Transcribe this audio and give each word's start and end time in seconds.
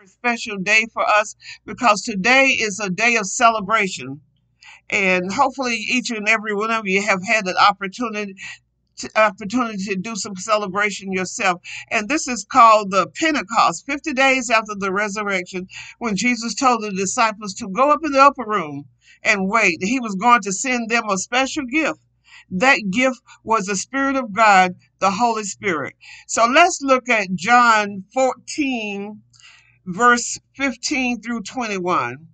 very 0.00 0.08
special 0.08 0.56
day 0.56 0.86
for 0.94 1.06
us 1.06 1.36
because 1.66 2.00
today 2.00 2.46
is 2.46 2.80
a 2.80 2.88
day 2.88 3.16
of 3.16 3.26
celebration. 3.26 4.18
And 4.88 5.30
hopefully, 5.30 5.74
each 5.74 6.10
and 6.10 6.26
every 6.26 6.54
one 6.54 6.70
of 6.70 6.86
you 6.86 7.02
have 7.02 7.22
had 7.22 7.46
an 7.46 7.56
opportunity 7.68 8.34
opportunity 9.14 9.84
to 9.84 9.96
do 9.96 10.16
some 10.16 10.36
celebration 10.36 11.12
yourself. 11.12 11.60
And 11.90 12.08
this 12.08 12.26
is 12.28 12.46
called 12.50 12.90
the 12.90 13.08
Pentecost, 13.14 13.84
50 13.84 14.14
days 14.14 14.48
after 14.48 14.74
the 14.74 14.90
resurrection, 14.90 15.66
when 15.98 16.16
Jesus 16.16 16.54
told 16.54 16.82
the 16.82 16.92
disciples 16.92 17.52
to 17.54 17.68
go 17.68 17.90
up 17.90 18.00
in 18.02 18.12
the 18.12 18.22
upper 18.22 18.44
room 18.46 18.86
and 19.22 19.50
wait. 19.50 19.82
He 19.82 20.00
was 20.00 20.14
going 20.14 20.40
to 20.42 20.52
send 20.52 20.88
them 20.88 21.10
a 21.10 21.18
special 21.18 21.66
gift. 21.66 22.00
That 22.50 22.80
gift 22.90 23.20
was 23.44 23.66
the 23.66 23.76
Spirit 23.76 24.16
of 24.16 24.32
God, 24.32 24.76
the 24.98 25.10
Holy 25.10 25.44
Spirit. 25.44 25.94
So 26.26 26.46
let's 26.46 26.80
look 26.80 27.08
at 27.10 27.34
John 27.34 28.04
14, 28.14 29.22
verse 29.92 30.38
15 30.56 31.20
through 31.22 31.42
21 31.42 32.28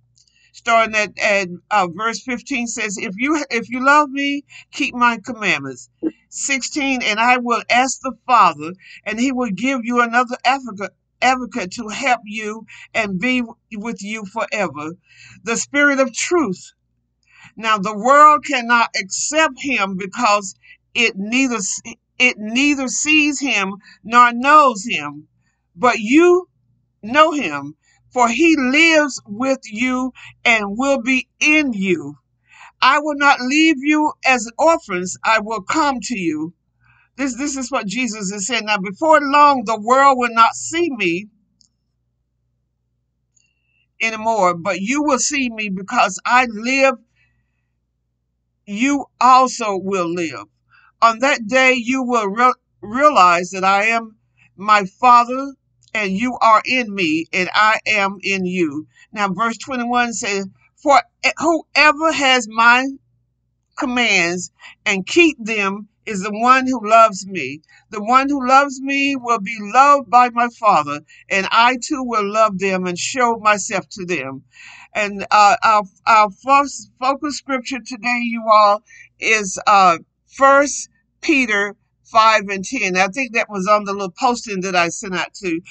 starting 0.53 0.95
at, 0.95 1.17
at 1.19 1.47
uh, 1.69 1.87
verse 1.93 2.21
15 2.21 2.67
says 2.67 2.97
if 2.97 3.13
you 3.17 3.43
if 3.49 3.69
you 3.69 3.85
love 3.85 4.09
me 4.09 4.43
keep 4.71 4.95
my 4.95 5.19
commandments. 5.23 5.89
16 6.29 7.01
and 7.03 7.19
i 7.19 7.37
will 7.37 7.63
ask 7.69 8.01
the 8.01 8.13
father 8.25 8.73
and 9.05 9.19
he 9.19 9.31
will 9.31 9.49
give 9.49 9.79
you 9.83 10.01
another 10.01 10.35
advocate 10.43 10.91
advocate 11.21 11.71
to 11.71 11.87
help 11.87 12.21
you 12.25 12.65
and 12.93 13.19
be 13.19 13.43
with 13.75 14.01
you 14.01 14.25
forever. 14.25 14.91
The 15.43 15.57
spirit 15.57 15.99
of 15.99 16.13
truth. 16.13 16.73
Now 17.55 17.77
the 17.77 17.97
world 17.97 18.45
cannot 18.45 18.89
accept 18.99 19.55
him 19.59 19.97
because 19.97 20.55
it 20.93 21.13
neither 21.15 21.59
it 22.19 22.37
neither 22.37 22.87
sees 22.87 23.39
him 23.39 23.75
nor 24.03 24.31
knows 24.33 24.85
him. 24.85 25.27
But 25.75 25.99
you 25.99 26.49
know 27.07 27.31
him 27.31 27.75
for 28.13 28.29
he 28.29 28.55
lives 28.57 29.21
with 29.25 29.59
you 29.65 30.13
and 30.45 30.77
will 30.77 31.01
be 31.01 31.27
in 31.39 31.73
you. 31.73 32.15
I 32.81 32.99
will 32.99 33.15
not 33.15 33.41
leave 33.41 33.77
you 33.79 34.13
as 34.25 34.49
orphans, 34.57 35.17
I 35.23 35.39
will 35.39 35.61
come 35.61 35.99
to 36.01 36.17
you. 36.17 36.53
This, 37.15 37.35
this 37.35 37.57
is 37.57 37.71
what 37.71 37.87
Jesus 37.87 38.31
is 38.31 38.47
saying. 38.47 38.65
Now, 38.65 38.77
before 38.77 39.19
long, 39.21 39.63
the 39.65 39.79
world 39.79 40.17
will 40.17 40.33
not 40.33 40.53
see 40.53 40.89
me 40.91 41.27
anymore, 44.01 44.55
but 44.55 44.79
you 44.79 45.03
will 45.03 45.19
see 45.19 45.49
me 45.49 45.69
because 45.69 46.19
I 46.25 46.45
live, 46.49 46.95
you 48.65 49.05
also 49.19 49.77
will 49.77 50.11
live. 50.13 50.45
On 51.01 51.19
that 51.19 51.47
day, 51.47 51.73
you 51.73 52.03
will 52.03 52.27
re- 52.27 52.53
realize 52.81 53.49
that 53.51 53.63
I 53.63 53.85
am 53.85 54.17
my 54.55 54.85
Father 54.99 55.53
and 55.97 56.11
you 56.11 56.37
are 56.41 56.61
in 56.63 56.93
me, 56.93 57.25
and 57.33 57.49
I 57.53 57.79
am 57.87 58.19
in 58.21 58.45
you. 58.45 58.87
Now, 59.11 59.29
verse 59.29 59.57
21 59.57 60.13
says, 60.13 60.47
For 60.75 61.01
whoever 61.39 62.11
has 62.11 62.47
my 62.47 62.85
commands 63.77 64.51
and 64.85 65.07
keep 65.07 65.37
them 65.39 65.87
is 66.05 66.21
the 66.21 66.31
one 66.31 66.67
who 66.67 66.87
loves 66.87 67.25
me. 67.25 67.61
The 67.89 68.03
one 68.03 68.29
who 68.29 68.47
loves 68.47 68.79
me 68.79 69.15
will 69.15 69.39
be 69.39 69.57
loved 69.59 70.09
by 70.09 70.29
my 70.29 70.49
Father, 70.59 71.01
and 71.29 71.47
I 71.51 71.77
too 71.83 72.03
will 72.03 72.31
love 72.31 72.59
them 72.59 72.85
and 72.85 72.97
show 72.97 73.37
myself 73.41 73.89
to 73.89 74.05
them. 74.05 74.43
And 74.93 75.25
uh, 75.31 75.57
our, 75.63 75.83
our 76.05 76.29
first 76.31 76.91
focus 76.99 77.37
scripture 77.37 77.79
today, 77.79 78.21
you 78.21 78.43
all, 78.49 78.83
is 79.19 79.59
uh, 79.65 79.97
First 80.27 80.89
Peter 81.21 81.75
5 82.11 82.43
and 82.49 82.65
10. 82.65 82.97
I 82.97 83.07
think 83.07 83.33
that 83.33 83.49
was 83.49 83.67
on 83.67 83.83
the 83.85 83.93
little 83.93 84.13
posting 84.17 84.61
that 84.61 84.75
I 84.75 84.89
sent 84.89 85.15
out 85.15 85.33
to 85.35 85.61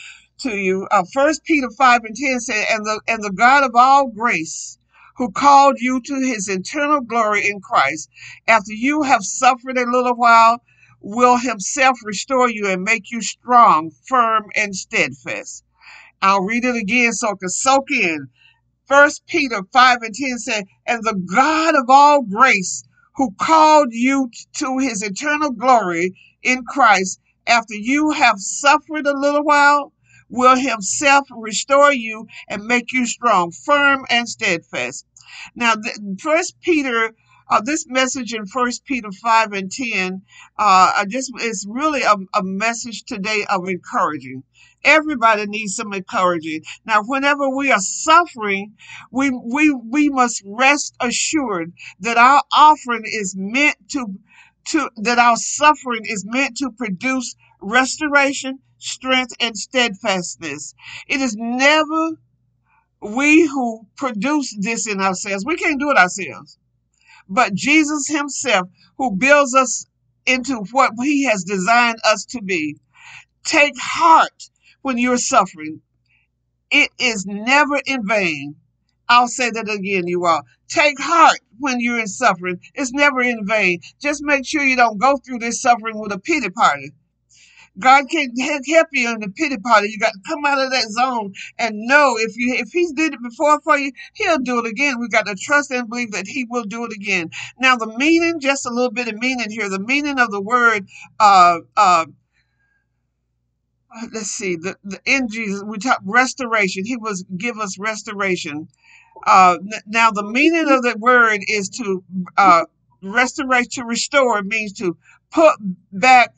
to 0.40 0.50
you. 0.50 0.86
Uh, 0.90 1.04
First 1.12 1.44
Peter 1.44 1.70
5 1.70 2.00
and 2.04 2.16
10 2.16 2.40
said, 2.40 2.66
and 2.70 2.84
the, 2.84 3.00
and 3.08 3.22
the 3.22 3.32
God 3.32 3.64
of 3.64 3.72
all 3.74 4.08
grace, 4.08 4.78
who 5.16 5.30
called 5.30 5.76
you 5.80 6.00
to 6.00 6.14
his 6.20 6.48
eternal 6.48 7.00
glory 7.00 7.48
in 7.48 7.60
Christ, 7.60 8.10
after 8.46 8.72
you 8.72 9.02
have 9.02 9.22
suffered 9.22 9.78
a 9.78 9.90
little 9.90 10.14
while, 10.14 10.60
will 11.00 11.38
himself 11.38 11.98
restore 12.04 12.50
you 12.50 12.68
and 12.68 12.82
make 12.82 13.10
you 13.10 13.22
strong, 13.22 13.90
firm, 14.06 14.44
and 14.54 14.74
steadfast. 14.74 15.64
I'll 16.20 16.42
read 16.42 16.64
it 16.64 16.76
again 16.76 17.12
so 17.12 17.30
it 17.30 17.40
can 17.40 17.48
soak 17.48 17.90
in. 17.90 18.28
First 18.86 19.26
Peter 19.26 19.62
5 19.72 19.98
and 20.02 20.14
10 20.14 20.38
said, 20.38 20.64
And 20.86 21.02
the 21.02 21.14
God 21.34 21.74
of 21.74 21.88
all 21.88 22.22
grace, 22.22 22.84
who 23.16 23.32
called 23.40 23.88
you 23.92 24.30
to 24.54 24.78
his 24.78 25.02
eternal 25.02 25.50
glory 25.50 26.14
in 26.42 26.64
Christ, 26.64 27.20
after 27.46 27.74
you 27.74 28.10
have 28.10 28.38
suffered 28.38 29.06
a 29.06 29.16
little 29.16 29.44
while, 29.44 29.92
will 30.28 30.56
himself 30.56 31.26
restore 31.30 31.92
you 31.92 32.26
and 32.48 32.66
make 32.66 32.92
you 32.92 33.06
strong, 33.06 33.52
firm, 33.52 34.04
and 34.10 34.28
steadfast. 34.28 35.06
Now, 35.54 35.74
First 36.20 36.60
Peter, 36.60 37.12
uh, 37.48 37.60
this 37.60 37.86
message 37.88 38.32
in 38.32 38.46
First 38.46 38.84
Peter 38.84 39.10
five 39.22 39.52
and 39.52 39.70
ten, 39.70 40.22
uh, 40.58 40.92
I 40.96 41.04
just 41.08 41.32
it's 41.36 41.66
really 41.68 42.02
a, 42.02 42.14
a 42.34 42.42
message 42.42 43.04
today 43.04 43.44
of 43.48 43.68
encouraging. 43.68 44.42
Everybody 44.84 45.46
needs 45.46 45.76
some 45.76 45.92
encouraging. 45.92 46.62
Now, 46.84 47.02
whenever 47.04 47.48
we 47.48 47.72
are 47.72 47.80
suffering, 47.80 48.74
we 49.10 49.30
we 49.30 49.72
we 49.72 50.08
must 50.08 50.42
rest 50.44 50.94
assured 51.00 51.72
that 52.00 52.16
our 52.16 52.42
offering 52.52 53.02
is 53.04 53.34
meant 53.36 53.76
to 53.90 54.06
to 54.66 54.90
that 54.96 55.18
our 55.18 55.36
suffering 55.36 56.02
is 56.04 56.24
meant 56.26 56.56
to 56.58 56.70
produce 56.76 57.34
restoration, 57.60 58.58
strength, 58.78 59.34
and 59.40 59.56
steadfastness. 59.56 60.74
It 61.08 61.20
is 61.20 61.36
never 61.36 62.18
we 63.00 63.46
who 63.46 63.86
produce 63.96 64.56
this 64.60 64.86
in 64.88 65.00
ourselves. 65.00 65.44
We 65.46 65.56
can't 65.56 65.80
do 65.80 65.90
it 65.90 65.98
ourselves. 65.98 66.58
But 67.28 67.54
Jesus 67.54 68.08
Himself, 68.08 68.68
who 68.98 69.16
builds 69.16 69.54
us 69.54 69.86
into 70.26 70.64
what 70.72 70.92
He 71.02 71.24
has 71.24 71.44
designed 71.44 71.98
us 72.04 72.24
to 72.26 72.42
be. 72.42 72.76
Take 73.44 73.74
heart 73.78 74.50
when 74.82 74.98
you're 74.98 75.18
suffering. 75.18 75.82
It 76.70 76.90
is 76.98 77.26
never 77.26 77.80
in 77.86 78.06
vain. 78.06 78.56
I'll 79.08 79.28
say 79.28 79.50
that 79.50 79.70
again, 79.70 80.06
you 80.06 80.26
all. 80.26 80.42
Take 80.68 81.00
heart 81.00 81.38
when 81.58 81.80
you're 81.80 82.00
in 82.00 82.08
suffering. 82.08 82.60
It's 82.74 82.92
never 82.92 83.20
in 83.22 83.46
vain. 83.46 83.80
Just 84.02 84.22
make 84.22 84.46
sure 84.46 84.62
you 84.62 84.76
don't 84.76 84.98
go 84.98 85.16
through 85.18 85.38
this 85.38 85.62
suffering 85.62 85.98
with 85.98 86.12
a 86.12 86.18
pity 86.18 86.50
party. 86.50 86.92
God 87.78 88.04
can't 88.10 88.32
help 88.40 88.88
you 88.92 89.10
in 89.10 89.20
the 89.20 89.28
pity 89.28 89.58
party. 89.58 89.88
You 89.90 89.98
got 89.98 90.12
to 90.12 90.20
come 90.26 90.44
out 90.46 90.64
of 90.64 90.70
that 90.70 90.88
zone 90.90 91.32
and 91.58 91.74
know 91.86 92.16
if 92.18 92.36
you 92.36 92.54
if 92.54 92.70
He's 92.72 92.92
did 92.92 93.14
it 93.14 93.20
before 93.22 93.60
for 93.62 93.76
you, 93.76 93.92
He'll 94.14 94.38
do 94.38 94.58
it 94.60 94.66
again. 94.66 94.98
We 95.00 95.08
got 95.08 95.26
to 95.26 95.34
trust 95.34 95.70
and 95.70 95.88
believe 95.88 96.12
that 96.12 96.26
He 96.26 96.46
will 96.48 96.64
do 96.64 96.84
it 96.84 96.92
again. 96.92 97.30
Now, 97.58 97.76
the 97.76 97.94
meaning, 97.98 98.40
just 98.40 98.66
a 98.66 98.70
little 98.70 98.90
bit 98.92 99.08
of 99.08 99.16
meaning 99.16 99.50
here. 99.50 99.68
The 99.68 99.80
meaning 99.80 100.18
of 100.18 100.30
the 100.30 100.40
word, 100.40 100.88
uh, 101.20 101.58
uh, 101.76 102.06
let's 104.12 104.30
see, 104.30 104.56
the, 104.56 104.76
the 104.84 105.00
in 105.04 105.28
Jesus, 105.28 105.62
we 105.66 105.78
talk 105.78 106.00
restoration. 106.04 106.84
He 106.84 106.96
was 106.96 107.24
give 107.36 107.58
us 107.58 107.78
restoration. 107.78 108.68
Uh, 109.26 109.58
now, 109.86 110.10
the 110.10 110.24
meaning 110.24 110.68
of 110.70 110.82
the 110.82 110.96
word 110.98 111.40
is 111.48 111.68
to 111.70 112.04
uh, 112.36 112.64
to 113.02 113.84
restore 113.84 114.42
means 114.42 114.72
to 114.74 114.96
put 115.30 115.56
back 115.92 116.32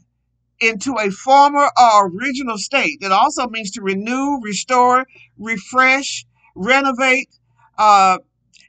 into 0.60 0.96
a 0.98 1.10
former 1.10 1.69
or 1.78 2.08
original 2.08 2.58
state. 2.58 2.98
It 3.00 3.12
also 3.12 3.48
means 3.48 3.70
to 3.72 3.82
renew, 3.82 4.41
restore, 4.42 5.06
refresh, 5.38 6.26
renovate, 6.54 7.28
uh, 7.78 8.19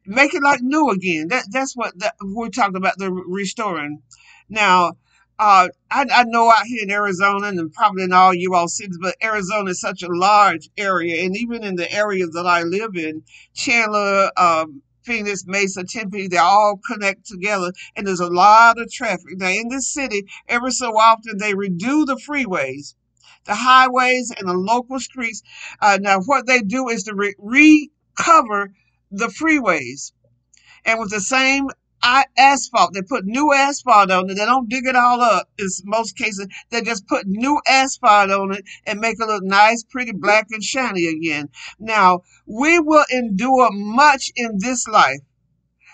make 0.05 0.33
it 0.33 0.43
like 0.43 0.61
new 0.61 0.89
again. 0.89 1.27
That, 1.29 1.45
that's 1.51 1.75
what 1.75 1.97
that, 1.99 2.15
we're 2.21 2.49
talking 2.49 2.77
about, 2.77 2.97
the 2.97 3.11
restoring. 3.11 4.01
Now, 4.49 4.93
uh, 5.39 5.69
I, 5.89 6.05
I, 6.11 6.23
know 6.25 6.51
out 6.51 6.65
here 6.65 6.83
in 6.83 6.91
Arizona 6.91 7.47
and 7.47 7.71
probably 7.71 8.03
in 8.03 8.11
all 8.11 8.33
you 8.33 8.55
all 8.55 8.67
cities, 8.67 8.97
but 9.01 9.15
Arizona 9.23 9.71
is 9.71 9.79
such 9.79 10.03
a 10.03 10.09
large 10.09 10.69
area. 10.77 11.23
And 11.23 11.37
even 11.37 11.63
in 11.63 11.75
the 11.75 11.89
areas 11.91 12.31
that 12.31 12.45
I 12.45 12.63
live 12.63 12.95
in, 12.95 13.23
Chandler, 13.53 14.31
um, 14.35 14.81
Phoenix, 15.03 15.45
Mesa, 15.45 15.83
Tempe, 15.83 16.27
they 16.27 16.37
all 16.37 16.79
connect 16.85 17.25
together, 17.25 17.71
and 17.95 18.05
there's 18.05 18.19
a 18.19 18.27
lot 18.27 18.79
of 18.79 18.91
traffic. 18.91 19.37
Now, 19.37 19.49
in 19.49 19.69
this 19.69 19.91
city, 19.91 20.25
every 20.47 20.71
so 20.71 20.97
often 20.97 21.37
they 21.37 21.53
redo 21.53 22.05
the 22.05 22.19
freeways, 22.27 22.95
the 23.45 23.55
highways, 23.55 24.31
and 24.37 24.47
the 24.47 24.53
local 24.53 24.99
streets. 24.99 25.41
Uh, 25.81 25.97
now, 26.01 26.19
what 26.21 26.47
they 26.47 26.61
do 26.61 26.89
is 26.89 27.03
to 27.03 27.15
re- 27.15 27.35
recover 27.39 28.73
the 29.11 29.27
freeways. 29.27 30.11
And 30.85 30.99
with 30.99 31.11
the 31.11 31.21
same 31.21 31.69
asphalt. 32.03 32.93
They 32.93 33.01
put 33.01 33.25
new 33.25 33.53
asphalt 33.53 34.11
on 34.11 34.29
it. 34.29 34.35
They 34.35 34.45
don't 34.45 34.69
dig 34.69 34.85
it 34.85 34.95
all 34.95 35.21
up. 35.21 35.49
In 35.57 35.67
most 35.85 36.17
cases, 36.17 36.47
they 36.69 36.81
just 36.81 37.07
put 37.07 37.27
new 37.27 37.59
asphalt 37.67 38.31
on 38.31 38.53
it 38.53 38.63
and 38.85 38.99
make 38.99 39.19
it 39.19 39.25
look 39.25 39.43
nice, 39.43 39.83
pretty, 39.83 40.13
black, 40.13 40.47
and 40.51 40.63
shiny 40.63 41.07
again. 41.07 41.49
Now, 41.79 42.21
we 42.45 42.79
will 42.79 43.05
endure 43.11 43.69
much 43.71 44.31
in 44.35 44.57
this 44.59 44.87
life 44.87 45.19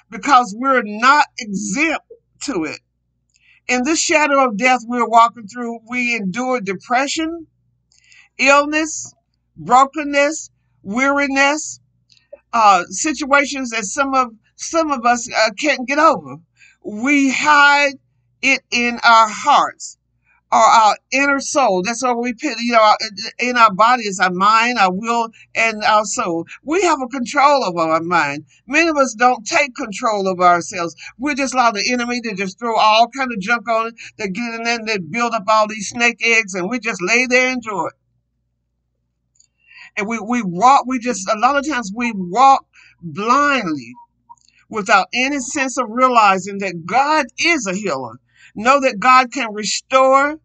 because 0.10 0.56
we're 0.58 0.84
not 0.84 1.26
exempt 1.40 2.06
to 2.42 2.66
it. 2.66 2.80
In 3.68 3.84
this 3.84 4.00
shadow 4.00 4.46
of 4.46 4.58
death 4.58 4.82
we're 4.86 5.08
walking 5.08 5.48
through, 5.48 5.80
we 5.90 6.16
endure 6.16 6.62
depression, 6.62 7.48
illness, 8.38 9.14
brokenness, 9.58 10.52
weariness, 10.84 11.80
uh, 12.54 12.84
situations 12.90 13.72
that 13.72 13.86
some 13.86 14.14
of 14.14 14.32
some 14.56 14.92
of 14.92 15.06
us 15.06 15.30
uh, 15.32 15.52
can't 15.60 15.88
get 15.88 16.00
over. 16.00 16.38
We 16.84 17.32
hide 17.32 17.94
it 18.42 18.62
in 18.72 19.00
our 19.04 19.28
hearts 19.28 19.98
or 20.52 20.60
our 20.60 20.96
inner 21.12 21.40
soul. 21.40 21.82
That's 21.84 22.04
what 22.04 22.20
we 22.20 22.34
put, 22.34 22.58
you 22.60 22.74
know, 22.74 22.94
in 23.40 23.58
our 23.58 23.74
body 23.74 24.04
is 24.04 24.20
our 24.20 24.32
mind, 24.32 24.78
our 24.78 24.94
will, 24.94 25.30
and 25.56 25.84
our 25.84 26.06
soul. 26.06 26.46
We 26.64 26.82
have 26.84 27.02
a 27.02 27.08
control 27.08 27.66
over 27.66 27.80
our 27.80 28.02
mind. 28.02 28.46
Many 28.68 28.88
of 28.88 28.98
us 28.98 29.16
don't 29.16 29.46
take 29.46 29.76
control 29.76 30.28
of 30.28 30.40
ourselves. 30.40 30.96
We 31.18 31.36
just 31.36 31.54
allow 31.54 31.72
the 31.72 31.92
enemy 31.92 32.22
to 32.22 32.36
just 32.36 32.60
throw 32.60 32.78
all 32.78 33.10
kind 33.10 33.32
of 33.34 33.40
junk 33.40 33.68
on 33.68 33.88
it. 33.88 33.96
They 34.18 34.30
get 34.30 34.54
in 34.54 34.64
there 34.64 34.80
and 34.80 34.88
they 34.88 35.00
build 35.00 35.34
up 35.34 35.44
all 35.50 35.68
these 35.68 35.90
snake 35.90 36.22
eggs, 36.24 36.54
and 36.54 36.70
we 36.70 36.80
just 36.80 37.02
lay 37.02 37.26
there 37.26 37.48
and 37.48 37.58
enjoy 37.58 37.88
it. 37.88 37.94
And 39.98 40.08
we, 40.08 40.20
we 40.20 40.42
walk, 40.44 40.86
we 40.86 41.00
just, 41.00 41.28
a 41.30 41.40
lot 41.40 41.58
of 41.58 41.68
times 41.68 41.92
we 41.96 42.12
walk 42.16 42.66
blindly 43.02 43.94
without 44.76 45.08
any 45.14 45.40
sense 45.40 45.78
of 45.78 45.88
realizing 45.90 46.60
that 46.60 46.86
God 46.86 47.28
is 47.40 47.66
a 47.66 47.74
healer. 47.74 48.20
Know 48.56 48.82
that 48.82 49.00
God 49.00 49.32
can 49.32 49.54
restore. 49.54 50.38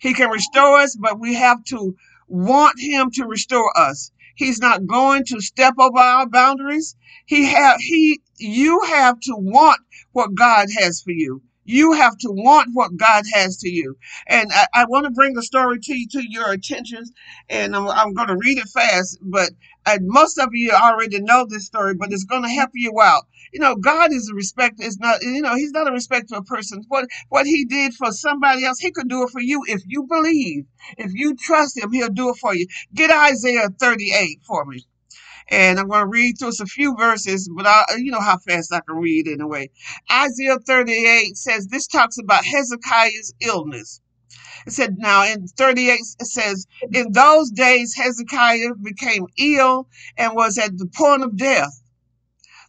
He 0.00 0.14
can 0.14 0.30
restore 0.30 0.78
us, 0.78 0.96
but 0.96 1.20
we 1.20 1.34
have 1.34 1.62
to 1.66 1.94
want 2.26 2.80
Him 2.80 3.10
to 3.12 3.24
restore 3.24 3.72
us. 3.78 4.10
He's 4.34 4.58
not 4.60 4.86
going 4.86 5.24
to 5.26 5.40
step 5.40 5.74
over 5.78 5.98
our 5.98 6.28
boundaries. 6.28 6.96
He 7.26 7.46
have 7.46 7.78
he 7.80 8.20
you 8.36 8.80
have 8.86 9.18
to 9.20 9.34
want 9.36 9.80
what 10.12 10.34
God 10.34 10.68
has 10.78 11.00
for 11.02 11.12
you. 11.12 11.42
You 11.64 11.92
have 11.92 12.16
to 12.18 12.30
want 12.30 12.70
what 12.72 12.96
God 12.96 13.24
has 13.34 13.58
to 13.58 13.68
you. 13.68 13.96
And 14.26 14.50
I, 14.52 14.66
I 14.74 14.84
want 14.86 15.04
to 15.04 15.10
bring 15.10 15.34
the 15.34 15.42
story 15.42 15.78
to 15.80 15.94
you 15.94 16.06
to 16.12 16.22
your 16.28 16.50
attention, 16.50 17.04
and 17.48 17.76
I'm, 17.76 17.88
I'm 17.88 18.14
going 18.14 18.28
to 18.28 18.36
read 18.36 18.58
it 18.58 18.68
fast. 18.68 19.18
But 19.20 19.50
uh, 19.88 19.98
most 20.02 20.38
of 20.38 20.50
you 20.52 20.72
already 20.72 21.20
know 21.20 21.46
this 21.48 21.66
story, 21.66 21.94
but 21.94 22.12
it's 22.12 22.24
going 22.24 22.42
to 22.42 22.48
help 22.48 22.70
you 22.74 23.00
out. 23.02 23.24
You 23.52 23.60
know, 23.60 23.76
God 23.76 24.12
is 24.12 24.28
a 24.30 24.34
respect. 24.34 24.80
Is 24.80 24.98
not. 24.98 25.22
You 25.22 25.42
know, 25.42 25.56
He's 25.56 25.72
not 25.72 25.88
a 25.88 25.92
respect 25.92 26.28
to 26.30 26.36
a 26.36 26.44
person. 26.44 26.84
What 26.88 27.06
what 27.30 27.46
He 27.46 27.64
did 27.64 27.94
for 27.94 28.12
somebody 28.12 28.64
else, 28.64 28.78
He 28.78 28.92
could 28.92 29.08
do 29.08 29.24
it 29.24 29.30
for 29.30 29.40
you 29.40 29.62
if 29.68 29.82
you 29.86 30.04
believe. 30.04 30.66
If 30.98 31.12
you 31.14 31.36
trust 31.36 31.78
Him, 31.78 31.92
He'll 31.92 32.10
do 32.10 32.30
it 32.30 32.36
for 32.36 32.54
you. 32.54 32.66
Get 32.94 33.10
Isaiah 33.10 33.70
38 33.80 34.40
for 34.46 34.64
me 34.66 34.84
and 35.50 35.78
I'm 35.78 35.88
going 35.88 36.02
to 36.02 36.08
read 36.08 36.38
through 36.38 36.52
a 36.60 36.66
few 36.66 36.96
verses, 36.96 37.50
but 37.56 37.66
I, 37.66 37.84
you 37.98 38.12
know 38.12 38.20
how 38.20 38.38
fast 38.38 38.72
I 38.74 38.80
can 38.80 38.96
read 38.96 39.28
anyway. 39.28 39.70
Isaiah 40.12 40.58
38 40.58 41.36
says 41.36 41.68
this 41.68 41.86
talks 41.86 42.18
about 42.18 42.44
Hezekiah's 42.44 43.34
illness. 43.40 44.02
Said, 44.70 44.96
now 44.98 45.24
in 45.24 45.46
38, 45.46 46.00
it 46.20 46.26
says, 46.26 46.66
in 46.92 47.12
those 47.12 47.50
days 47.50 47.94
Hezekiah 47.94 48.74
became 48.82 49.26
ill 49.38 49.88
and 50.16 50.34
was 50.34 50.58
at 50.58 50.76
the 50.76 50.86
point 50.86 51.22
of 51.22 51.36
death. 51.36 51.82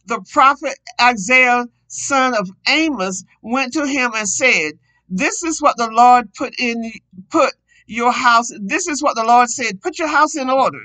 The 0.06 0.24
prophet 0.32 0.74
Isaiah, 1.00 1.66
son 1.88 2.34
of 2.34 2.50
Amos, 2.68 3.24
went 3.42 3.72
to 3.74 3.86
him 3.86 4.12
and 4.14 4.28
said, 4.28 4.72
This 5.08 5.42
is 5.42 5.60
what 5.60 5.76
the 5.76 5.90
Lord 5.90 6.32
put 6.34 6.54
in 6.58 6.92
put 7.30 7.52
your 7.86 8.12
house. 8.12 8.50
This 8.60 8.88
is 8.88 9.02
what 9.02 9.16
the 9.16 9.24
Lord 9.24 9.50
said, 9.50 9.80
put 9.80 9.98
your 9.98 10.08
house 10.08 10.36
in 10.36 10.50
order 10.50 10.80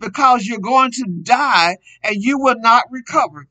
because 0.00 0.46
you're 0.46 0.58
going 0.58 0.90
to 0.92 1.04
die 1.22 1.76
and 2.02 2.16
you 2.16 2.38
will 2.38 2.58
not 2.58 2.84
recover. 2.90 3.46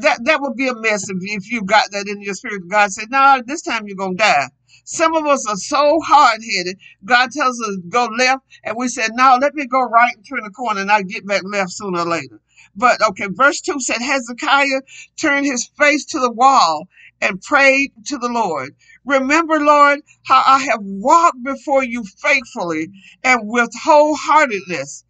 That 0.00 0.24
that 0.24 0.42
would 0.42 0.56
be 0.56 0.68
a 0.68 0.74
mess 0.74 1.08
if, 1.08 1.50
you 1.50 1.62
got 1.62 1.90
that 1.92 2.06
in 2.06 2.20
your 2.20 2.34
spirit. 2.34 2.68
God 2.68 2.92
said, 2.92 3.10
No, 3.10 3.42
this 3.46 3.62
time 3.62 3.86
you're 3.86 3.96
gonna 3.96 4.16
die. 4.16 4.48
Some 4.84 5.14
of 5.16 5.26
us 5.26 5.46
are 5.46 5.56
so 5.56 6.00
hard 6.00 6.40
headed. 6.44 6.78
God 7.04 7.30
tells 7.32 7.60
us 7.60 7.76
to 7.76 7.82
go 7.88 8.06
left, 8.06 8.44
and 8.64 8.76
we 8.76 8.88
said, 8.88 9.10
No, 9.14 9.38
let 9.40 9.54
me 9.54 9.66
go 9.66 9.82
right 9.82 10.16
and 10.16 10.26
turn 10.26 10.44
the 10.44 10.50
corner 10.50 10.80
and 10.80 10.90
I'll 10.90 11.02
get 11.02 11.26
back 11.26 11.42
left 11.44 11.72
sooner 11.72 12.00
or 12.00 12.06
later. 12.06 12.40
But 12.76 13.02
okay, 13.10 13.28
verse 13.30 13.60
2 13.62 13.80
said 13.80 14.00
Hezekiah 14.00 14.82
turned 15.16 15.46
his 15.46 15.66
face 15.78 16.04
to 16.06 16.20
the 16.20 16.30
wall 16.32 16.88
and 17.20 17.40
prayed 17.42 17.92
to 18.06 18.18
the 18.18 18.28
Lord. 18.28 18.74
Remember, 19.04 19.60
Lord, 19.60 20.00
how 20.24 20.42
I 20.46 20.60
have 20.60 20.80
walked 20.82 21.42
before 21.42 21.84
you 21.84 22.04
faithfully 22.04 22.88
and 23.24 23.48
with 23.48 23.70
wholeheartedness 23.84 25.04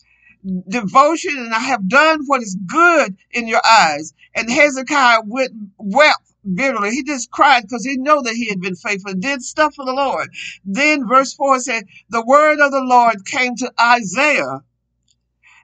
devotion 0.69 1.37
and 1.37 1.55
I 1.55 1.59
have 1.59 1.89
done 1.89 2.21
what 2.27 2.43
is 2.43 2.57
good 2.67 3.17
in 3.33 3.47
your 3.47 3.61
eyes. 3.69 4.15
And 4.35 4.51
Hezekiah 4.51 5.23
went, 5.27 5.53
wept 5.79 6.30
bitterly. 6.55 6.91
He 6.91 7.03
just 7.03 7.31
cried 7.31 7.63
because 7.63 7.85
he 7.85 7.97
knew 7.97 8.23
that 8.23 8.35
he 8.35 8.49
had 8.49 8.61
been 8.61 8.77
faithful, 8.77 9.13
and 9.13 9.23
did 9.23 9.43
stuff 9.43 9.75
for 9.75 9.85
the 9.85 9.93
Lord. 9.93 10.31
Then 10.65 11.07
verse 11.07 11.35
4 11.35 11.61
said, 11.61 11.85
The 12.09 12.25
word 12.25 12.61
of 12.61 12.73
the 12.73 12.85
Lord 12.85 13.25
came 13.27 13.57
to 13.57 13.73
Isaiah 13.81 14.61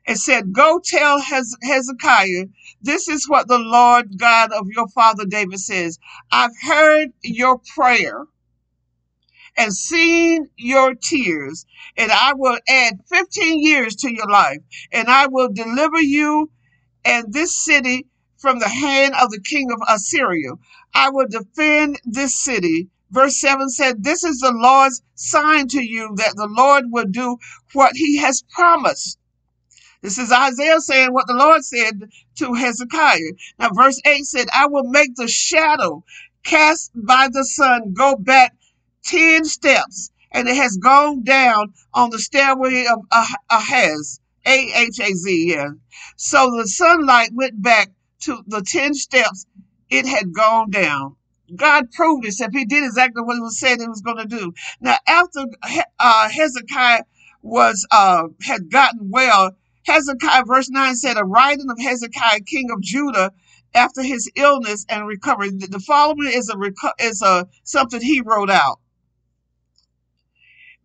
and 0.07 0.19
said, 0.19 0.53
Go 0.53 0.81
tell 0.83 1.21
Hezekiah, 1.21 2.47
this 2.83 3.09
is 3.09 3.29
what 3.29 3.49
the 3.49 3.59
Lord 3.59 4.19
God 4.19 4.53
of 4.53 4.69
your 4.69 4.89
father 4.89 5.25
David 5.27 5.59
says. 5.61 5.99
I've 6.31 6.57
heard 6.63 7.09
your 7.23 7.61
prayer 7.75 8.25
and 9.57 9.73
seen 9.73 10.49
your 10.57 10.95
tears, 10.95 11.65
and 11.97 12.13
I 12.13 12.35
will 12.35 12.59
add 12.69 13.01
15 13.09 13.63
years 13.63 13.97
to 13.97 14.15
your 14.15 14.29
life, 14.29 14.59
and 14.93 15.09
I 15.09 15.29
will 15.29 15.49
deliver 15.53 16.01
you 16.01 16.51
and 17.05 17.33
this 17.33 17.65
city 17.65 18.07
from 18.39 18.59
the 18.59 18.69
hand 18.69 19.15
of 19.21 19.31
the 19.31 19.41
king 19.41 19.71
of 19.71 19.81
Assyria. 19.89 20.51
I 20.95 21.11
will 21.11 21.27
defend 21.29 22.01
this 22.05 22.43
city. 22.43 22.89
Verse 23.11 23.41
7 23.41 23.69
said, 23.69 24.03
This 24.03 24.25
is 24.25 24.39
the 24.39 24.53
Lord's 24.53 25.03
sign 25.15 25.69
to 25.69 25.83
you 25.83 26.15
that 26.17 26.35
the 26.37 26.49
Lord 26.49 26.85
will 26.91 27.07
do 27.07 27.39
what 27.73 27.97
he 27.97 28.19
has 28.19 28.43
promised. 28.51 29.19
This 30.03 30.19
is 30.19 30.31
Isaiah 30.31 30.81
saying 30.81 31.13
what 31.13 31.27
the 31.27 31.35
Lord 31.35 31.65
said 31.65 32.11
to 32.37 32.55
Hezekiah. 32.55 33.33
Now, 33.59 33.71
verse 33.71 34.01
8 34.05 34.25
said, 34.25 34.49
I 34.55 34.67
will 34.67 34.85
make 34.85 35.15
the 35.17 35.29
shadow 35.29 36.05
cast 36.45 36.93
by 36.95 37.29
the 37.33 37.45
sun 37.45 37.93
go 37.93 38.17
back 38.17 38.55
10 39.05 39.45
steps 39.45 40.11
and 40.33 40.49
it 40.49 40.57
has 40.57 40.77
gone 40.77 41.23
down 41.25 41.73
on 41.95 42.11
the 42.11 42.19
stairway 42.19 42.87
of 42.87 42.99
ah-, 43.11 43.37
Ahaz, 43.51 44.21
A 44.45 44.73
H 44.75 45.01
A 45.01 45.13
Z, 45.15 45.53
yeah. 45.55 45.71
So 46.17 46.57
the 46.57 46.69
sunlight 46.69 47.31
went 47.33 47.61
back 47.63 47.91
to 48.21 48.43
the 48.47 48.63
10 48.63 48.95
steps 48.95 49.47
it 49.91 50.07
had 50.07 50.33
gone 50.33 50.71
down. 50.71 51.17
God 51.55 51.93
proved 51.93 52.25
himself. 52.25 52.53
He 52.53 52.65
did 52.65 52.85
exactly 52.85 53.23
what 53.23 53.35
he 53.35 53.41
was 53.41 53.59
saying 53.59 53.81
he 53.81 53.87
was 53.87 54.01
going 54.01 54.17
to 54.17 54.27
do. 54.27 54.53
Now, 54.81 54.97
after 55.07 55.45
uh, 55.99 56.29
Hezekiah 56.29 57.05
was 57.43 57.87
uh, 57.93 58.25
had 58.43 58.71
gotten 58.71 59.11
well, 59.11 59.53
Hezekiah, 59.85 60.45
verse 60.45 60.69
9 60.69 60.97
said, 60.97 61.17
A 61.17 61.25
writing 61.25 61.71
of 61.71 61.79
Hezekiah, 61.79 62.41
king 62.41 62.71
of 62.73 62.81
Judah, 62.81 63.33
after 63.75 64.03
his 64.03 64.29
illness 64.35 64.85
and 64.89 65.07
recovery. 65.07 65.51
The 65.51 65.79
following 65.79 66.33
is 66.33 66.51
a 66.51 67.05
is 67.05 67.23
a 67.23 67.47
something 67.63 68.01
he 68.01 68.23
wrote 68.23 68.51
out. 68.51 68.81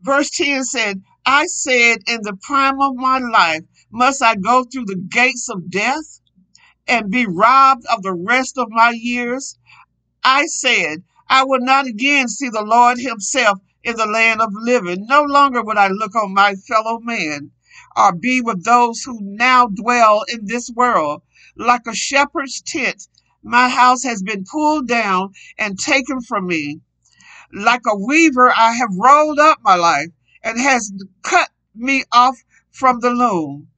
Verse 0.02 0.30
10 0.32 0.64
said, 0.66 1.02
I 1.26 1.48
said, 1.48 2.00
in 2.08 2.22
the 2.24 2.38
prime 2.42 2.82
of 2.82 2.96
my 2.96 3.20
life, 3.20 3.62
must 3.92 4.22
I 4.22 4.36
go 4.36 4.64
through 4.64 4.86
the 4.86 4.96
gates 4.96 5.50
of 5.50 5.70
death 5.70 6.21
and 6.92 7.10
be 7.10 7.26
robbed 7.26 7.86
of 7.86 8.04
the 8.04 8.14
rest 8.14 8.58
of 8.58 8.68
my 8.70 8.90
years? 8.92 9.58
I 10.26 10.46
said, 10.48 11.04
I 11.30 11.46
will 11.46 11.62
not 11.62 11.88
again 11.88 12.28
see 12.28 12.50
the 12.50 12.64
Lord 12.64 13.00
Himself 13.00 13.60
in 13.82 13.96
the 13.96 14.06
land 14.06 14.42
of 14.42 14.50
living. 14.54 15.06
No 15.08 15.24
longer 15.24 15.64
would 15.64 15.78
I 15.78 15.88
look 15.88 16.16
on 16.16 16.34
my 16.34 16.56
fellow 16.56 17.00
man 17.00 17.52
or 17.96 18.14
be 18.14 18.42
with 18.42 18.66
those 18.66 19.02
who 19.04 19.18
now 19.22 19.68
dwell 19.68 20.26
in 20.28 20.46
this 20.46 20.70
world. 20.76 21.22
Like 21.56 21.88
a 21.88 21.96
shepherd's 21.96 22.62
tent, 22.62 23.08
my 23.42 23.70
house 23.70 24.04
has 24.04 24.22
been 24.22 24.44
pulled 24.44 24.90
down 24.90 25.32
and 25.58 25.80
taken 25.80 26.22
from 26.22 26.48
me. 26.48 26.82
Like 27.54 27.84
a 27.88 27.98
weaver, 27.98 28.52
I 28.52 28.74
have 28.74 28.90
rolled 28.98 29.40
up 29.40 29.60
my 29.64 29.76
life 29.76 30.10
and 30.44 30.60
has 30.60 30.92
cut 31.24 31.50
me 31.74 32.04
off 32.12 32.38
from 32.72 33.00
the 33.00 33.12
loom. 33.12 33.70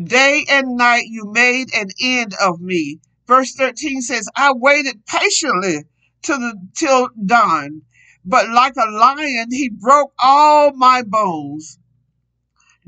Day 0.00 0.44
and 0.48 0.76
night 0.76 1.04
you 1.06 1.30
made 1.32 1.74
an 1.74 1.88
end 2.00 2.34
of 2.40 2.60
me. 2.60 3.00
Verse 3.26 3.54
13 3.54 4.02
says, 4.02 4.28
I 4.36 4.52
waited 4.54 5.04
patiently 5.06 5.84
till 6.22 6.38
the 6.38 6.68
till 6.74 7.08
dawn, 7.24 7.82
but 8.24 8.48
like 8.48 8.74
a 8.76 8.90
lion 8.90 9.48
he 9.50 9.68
broke 9.68 10.12
all 10.18 10.72
my 10.74 11.02
bones. 11.02 11.78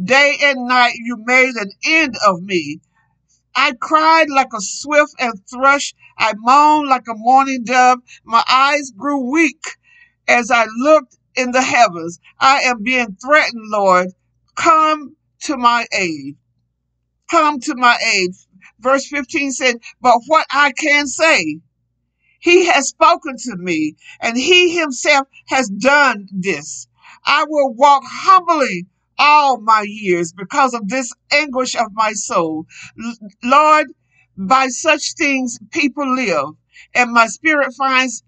Day 0.02 0.37
and 0.42 0.66
night 0.66 0.94
you 0.96 1.16
made 1.25 1.54
an 1.56 1.70
end 1.87 2.16
of 2.26 2.42
me. 2.42 2.80
I 3.54 3.73
cried 3.73 4.30
like 4.30 4.52
a 4.52 4.61
swift 4.61 5.14
and 5.18 5.34
thrush. 5.49 5.94
I 6.18 6.32
moaned 6.37 6.88
like 6.88 7.06
a 7.08 7.14
mourning 7.14 7.64
dove. 7.64 7.99
My 8.25 8.42
eyes 8.49 8.90
grew 8.96 9.30
weak 9.30 9.62
as 10.26 10.50
I 10.50 10.64
looked 10.78 11.16
in 11.37 11.50
the 11.50 11.62
heavens, 11.62 12.18
I 12.38 12.61
am 12.61 12.82
being 12.82 13.16
threatened, 13.23 13.64
Lord. 13.70 14.08
Come 14.54 15.16
to 15.42 15.56
my 15.56 15.87
aid. 15.92 16.37
Come 17.31 17.61
to 17.61 17.75
my 17.76 17.97
aid. 18.14 18.33
Verse 18.81 19.07
15 19.09 19.52
said, 19.52 19.76
But 20.00 20.21
what 20.26 20.47
I 20.50 20.73
can 20.73 21.07
say, 21.07 21.61
he 22.40 22.66
has 22.66 22.88
spoken 22.88 23.37
to 23.38 23.57
me, 23.57 23.97
and 24.21 24.37
he 24.37 24.76
himself 24.78 25.28
has 25.49 25.69
done 25.69 26.28
this. 26.33 26.87
I 27.25 27.45
will 27.49 27.75
walk 27.75 28.02
humbly 28.07 28.87
all 29.19 29.61
my 29.61 29.85
years 29.88 30.33
because 30.33 30.75
of 30.75 30.88
this 30.88 31.12
anguish 31.33 31.75
of 31.75 31.93
my 31.95 32.12
soul. 32.12 32.66
Lord, 33.43 33.87
by 34.37 34.69
such 34.69 35.14
things 35.14 35.59
people 35.71 36.14
live, 36.14 36.50
and 36.95 37.12
my 37.12 37.26
spirit 37.28 37.73
finds 37.78 38.23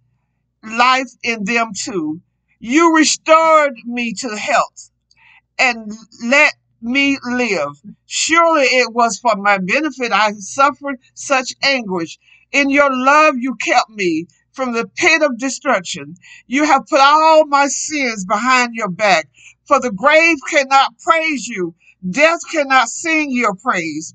life 0.62 1.10
in 1.22 1.44
them 1.44 1.72
too. 1.74 2.20
You 2.60 2.96
restored 2.96 3.74
me 3.84 4.14
to 4.14 4.36
health 4.36 4.90
and 5.58 5.92
let 6.24 6.54
me 6.82 7.18
live. 7.24 7.80
Surely 8.06 8.64
it 8.64 8.92
was 8.92 9.18
for 9.18 9.36
my 9.36 9.58
benefit 9.58 10.12
I 10.12 10.32
suffered 10.32 10.96
such 11.14 11.54
anguish. 11.62 12.18
In 12.52 12.70
your 12.70 12.90
love 12.90 13.34
you 13.38 13.56
kept 13.56 13.90
me 13.90 14.26
from 14.52 14.72
the 14.72 14.88
pit 14.96 15.22
of 15.22 15.38
destruction. 15.38 16.14
You 16.46 16.64
have 16.64 16.86
put 16.86 17.00
all 17.00 17.46
my 17.46 17.68
sins 17.68 18.24
behind 18.24 18.74
your 18.74 18.88
back. 18.88 19.28
For 19.64 19.80
the 19.80 19.92
grave 19.92 20.38
cannot 20.48 20.98
praise 20.98 21.46
you. 21.46 21.74
Death 22.08 22.40
cannot 22.50 22.88
sing 22.88 23.30
your 23.30 23.54
praise. 23.54 24.14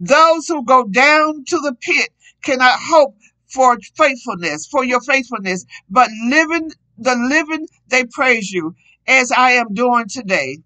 Those 0.00 0.48
who 0.48 0.64
go 0.64 0.84
down 0.84 1.44
to 1.48 1.58
the 1.58 1.74
pit 1.80 2.10
cannot 2.42 2.78
hope 2.80 3.16
for 3.46 3.78
faithfulness, 3.96 4.66
for 4.66 4.84
your 4.84 5.00
faithfulness, 5.00 5.64
but 5.88 6.10
living 6.28 6.70
the 6.98 7.14
living 7.16 7.66
they 7.88 8.04
praise 8.04 8.50
you 8.50 8.74
as 9.06 9.30
I 9.32 9.52
am 9.52 9.74
doing 9.74 10.06
today. 10.08 10.58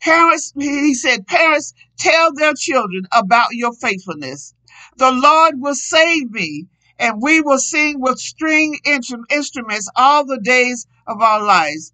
Parents, 0.00 0.52
he 0.56 0.94
said, 0.94 1.26
parents 1.26 1.74
tell 1.98 2.32
their 2.34 2.54
children 2.54 3.06
about 3.12 3.48
your 3.52 3.72
faithfulness. 3.72 4.54
The 4.96 5.10
Lord 5.10 5.54
will 5.58 5.74
save 5.74 6.30
me, 6.30 6.66
and 6.98 7.20
we 7.20 7.40
will 7.40 7.58
sing 7.58 8.00
with 8.00 8.18
string 8.18 8.78
instruments 8.84 9.88
all 9.96 10.24
the 10.24 10.40
days 10.40 10.86
of 11.06 11.20
our 11.20 11.42
lives. 11.42 11.92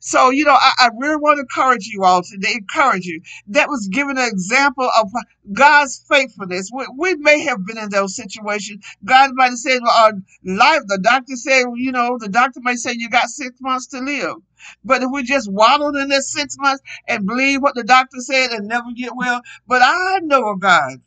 So, 0.00 0.28
you 0.28 0.44
know, 0.44 0.52
I, 0.52 0.72
I 0.80 0.90
really 0.98 1.16
want 1.16 1.38
to 1.38 1.40
encourage 1.40 1.86
you 1.86 2.04
all 2.04 2.22
today, 2.22 2.52
encourage 2.52 3.06
you. 3.06 3.22
That 3.48 3.70
was 3.70 3.88
giving 3.90 4.18
an 4.18 4.28
example 4.28 4.90
of 5.00 5.10
God's 5.50 6.04
faithfulness. 6.10 6.70
We, 6.74 6.86
we 6.98 7.14
may 7.16 7.40
have 7.44 7.64
been 7.64 7.78
in 7.78 7.88
those 7.88 8.14
situations. 8.14 8.84
God 9.02 9.30
might 9.32 9.50
have 9.50 9.58
said, 9.58 9.78
well, 9.82 10.04
our 10.04 10.12
life, 10.44 10.82
the 10.88 10.98
doctor 11.02 11.36
said, 11.36 11.64
you 11.76 11.90
know, 11.90 12.18
the 12.18 12.28
doctor 12.28 12.60
might 12.62 12.76
say 12.76 12.92
you 12.94 13.08
got 13.08 13.28
six 13.28 13.58
months 13.62 13.86
to 13.88 14.00
live. 14.00 14.36
But 14.84 15.02
if 15.02 15.10
we 15.12 15.22
just 15.22 15.50
waddled 15.50 15.96
in 15.96 16.08
this 16.08 16.32
six 16.32 16.56
months 16.58 16.82
and 17.08 17.26
believe 17.26 17.62
what 17.62 17.74
the 17.74 17.84
doctor 17.84 18.18
said 18.20 18.50
and 18.50 18.68
never 18.68 18.92
get 18.96 19.16
well, 19.16 19.40
but 19.66 19.82
I 19.82 20.20
know 20.22 20.50
a 20.50 20.58
God. 20.58 21.00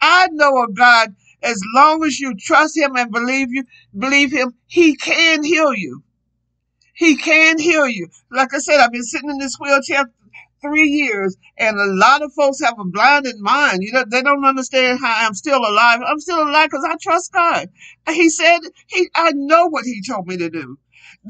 I 0.00 0.28
know 0.32 0.62
a 0.62 0.72
God. 0.72 1.14
As 1.42 1.60
long 1.74 2.04
as 2.04 2.18
you 2.18 2.34
trust 2.38 2.76
Him 2.76 2.96
and 2.96 3.10
believe 3.10 3.48
you, 3.50 3.64
believe 3.96 4.32
Him, 4.32 4.54
He 4.66 4.96
can 4.96 5.42
heal 5.42 5.74
you. 5.74 6.02
He 6.94 7.16
can 7.16 7.58
heal 7.58 7.88
you. 7.88 8.08
Like 8.30 8.54
I 8.54 8.58
said, 8.58 8.80
I've 8.80 8.92
been 8.92 9.02
sitting 9.02 9.30
in 9.30 9.38
this 9.38 9.56
wheelchair 9.58 10.04
three 10.62 10.88
years, 10.88 11.36
and 11.58 11.76
a 11.76 11.86
lot 11.86 12.22
of 12.22 12.32
folks 12.32 12.60
have 12.60 12.78
a 12.78 12.84
blinded 12.84 13.36
mind. 13.38 13.82
You 13.82 13.92
know, 13.92 14.04
they 14.10 14.22
don't 14.22 14.44
understand 14.44 15.00
how 15.00 15.26
I'm 15.26 15.34
still 15.34 15.58
alive. 15.58 16.00
I'm 16.06 16.20
still 16.20 16.42
alive 16.42 16.70
because 16.70 16.86
I 16.88 16.96
trust 17.00 17.32
God. 17.32 17.68
He 18.08 18.30
said, 18.30 18.60
He, 18.86 19.08
I 19.14 19.32
know 19.34 19.66
what 19.66 19.84
He 19.84 20.02
told 20.02 20.26
me 20.26 20.36
to 20.38 20.48
do 20.48 20.78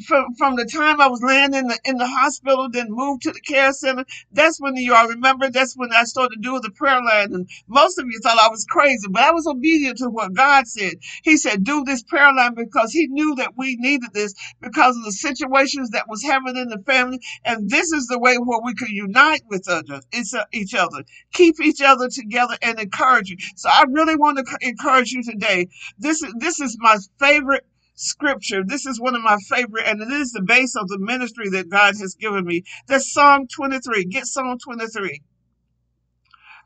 from 0.07 0.35
from 0.37 0.57
the 0.57 0.65
time 0.67 1.01
I 1.01 1.09
was 1.09 1.23
laying 1.23 1.55
in 1.55 1.69
the 1.69 1.79
in 1.85 1.99
the 1.99 2.07
hospital, 2.07 2.69
then 2.71 2.89
moved 2.91 3.23
to 3.23 3.33
the 3.33 3.41
care 3.41 3.73
center. 3.73 4.05
That's 4.33 4.61
when 4.61 4.77
you 4.77 4.95
all 4.95 5.09
remember. 5.09 5.51
That's 5.51 5.77
when 5.77 5.93
I 5.93 6.05
started 6.05 6.43
doing 6.43 6.63
the 6.63 6.71
prayer 6.71 7.03
line, 7.03 7.35
and 7.35 7.49
most 7.69 7.99
of 7.99 8.07
you 8.09 8.19
thought 8.21 8.39
I 8.39 8.49
was 8.49 8.67
crazy, 8.69 9.07
but 9.11 9.23
I 9.23 9.33
was 9.33 9.47
obedient 9.47 9.99
to 9.99 10.11
what 10.11 10.35
God 10.35 10.67
said. 10.67 10.95
He 11.25 11.37
said, 11.37 11.65
"Do 11.65 11.85
this 11.85 12.03
prayer 12.03 12.33
line," 12.35 12.55
because 12.55 12.93
He 12.93 13.07
knew 13.09 13.35
that 13.37 13.53
we 13.57 13.77
needed 13.77 14.11
this 14.15 14.35
because 14.61 14.97
of 14.97 15.05
the 15.05 15.13
situations 15.13 15.91
that 15.91 16.09
was 16.09 16.23
happening 16.25 16.57
in 16.63 16.69
the 16.69 16.83
family, 16.87 17.21
and 17.45 17.71
this 17.71 17.93
is 17.93 18.07
the 18.09 18.19
way 18.19 18.37
where 18.39 18.61
we 18.65 18.75
could 18.75 18.91
unite 18.91 19.43
with 19.49 19.69
others, 19.69 20.05
each 20.15 20.35
uh, 20.35 20.45
each 20.53 20.75
other, 20.75 21.05
keep 21.33 21.61
each 21.61 21.83
other 21.83 22.09
together, 22.09 22.57
and 22.63 22.81
encourage 22.81 23.31
you. 23.31 23.37
So 23.57 23.69
I 23.71 23.85
really 23.91 24.17
want 24.17 24.39
to 24.39 24.59
encourage 24.69 25.13
you 25.13 25.23
today. 25.23 25.69
This 25.99 26.23
is 26.23 26.35
this 26.39 26.61
is 26.61 26.77
my 26.81 26.97
favorite 27.21 27.65
scripture. 27.95 28.63
This 28.67 28.87
is 28.87 29.01
one 29.01 29.15
of 29.15 29.23
my 29.23 29.39
favorite, 29.49 29.87
and 29.87 30.01
it 30.01 30.13
is 30.13 30.33
the 30.33 30.43
base 30.43 30.75
of 30.77 30.89
the 30.89 30.99
ministry 30.99 31.49
that 31.51 31.69
God 31.69 31.95
has 31.99 32.15
given 32.15 32.45
me. 32.45 32.63
That's 32.87 33.13
Psalm 33.13 33.47
23. 33.49 34.05
Get 34.05 34.27
Psalm 34.27 34.59
23. 34.59 35.23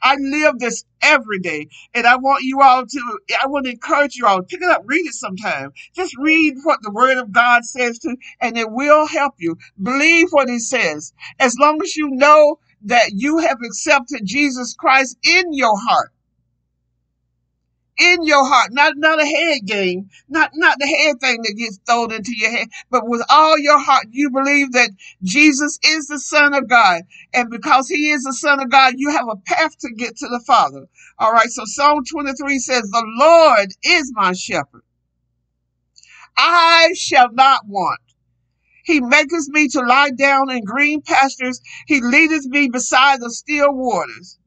I 0.02 0.14
live 0.14 0.58
this 0.58 0.84
every 1.02 1.40
day, 1.40 1.68
and 1.92 2.06
I 2.06 2.16
want 2.16 2.44
you 2.44 2.62
all 2.62 2.86
to, 2.86 3.18
I 3.42 3.48
want 3.48 3.66
to 3.66 3.72
encourage 3.72 4.14
you 4.14 4.26
all, 4.26 4.42
pick 4.42 4.62
it 4.62 4.70
up, 4.70 4.82
read 4.84 5.06
it 5.06 5.14
sometime. 5.14 5.72
Just 5.94 6.16
read 6.18 6.54
what 6.62 6.80
the 6.82 6.92
Word 6.92 7.18
of 7.18 7.32
God 7.32 7.64
says 7.64 7.98
to, 8.00 8.16
and 8.40 8.56
it 8.56 8.70
will 8.70 9.06
help 9.06 9.34
you. 9.38 9.56
Believe 9.82 10.28
what 10.30 10.48
He 10.48 10.60
says. 10.60 11.12
As 11.40 11.56
long 11.58 11.82
as 11.82 11.96
you 11.96 12.10
know 12.10 12.58
that 12.82 13.10
you 13.14 13.38
have 13.38 13.58
accepted 13.64 14.20
Jesus 14.24 14.74
Christ 14.78 15.16
in 15.24 15.52
your 15.52 15.76
heart, 15.76 16.12
in 17.98 18.22
your 18.22 18.44
heart, 18.46 18.72
not 18.72 18.94
not 18.96 19.20
a 19.20 19.26
head 19.26 19.60
game, 19.66 20.08
not 20.28 20.50
not 20.54 20.78
the 20.78 20.86
head 20.86 21.20
thing 21.20 21.42
that 21.42 21.56
gets 21.56 21.78
thrown 21.86 22.12
into 22.12 22.32
your 22.36 22.50
head, 22.50 22.68
but 22.90 23.08
with 23.08 23.22
all 23.28 23.58
your 23.58 23.78
heart, 23.78 24.06
you 24.10 24.30
believe 24.30 24.72
that 24.72 24.90
Jesus 25.22 25.78
is 25.84 26.06
the 26.06 26.20
Son 26.20 26.54
of 26.54 26.68
God, 26.68 27.02
and 27.34 27.50
because 27.50 27.88
He 27.88 28.10
is 28.10 28.22
the 28.22 28.32
Son 28.32 28.60
of 28.60 28.70
God, 28.70 28.94
you 28.96 29.10
have 29.10 29.28
a 29.28 29.36
path 29.36 29.76
to 29.78 29.90
get 29.90 30.16
to 30.16 30.28
the 30.28 30.42
Father. 30.46 30.86
All 31.18 31.32
right. 31.32 31.50
So 31.50 31.64
Psalm 31.64 32.04
23 32.04 32.58
says, 32.58 32.82
"The 32.82 33.06
Lord 33.18 33.68
is 33.82 34.12
my 34.14 34.32
shepherd; 34.32 34.82
I 36.36 36.92
shall 36.94 37.32
not 37.32 37.66
want." 37.66 38.00
He 38.84 39.00
maketh 39.02 39.48
me 39.48 39.68
to 39.68 39.80
lie 39.82 40.10
down 40.10 40.50
in 40.50 40.64
green 40.64 41.02
pastures. 41.02 41.60
He 41.86 42.00
leadeth 42.00 42.46
me 42.46 42.70
beside 42.70 43.20
the 43.20 43.30
still 43.30 43.74
waters. 43.74 44.38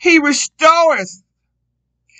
He 0.00 0.20
restoreth 0.20 1.23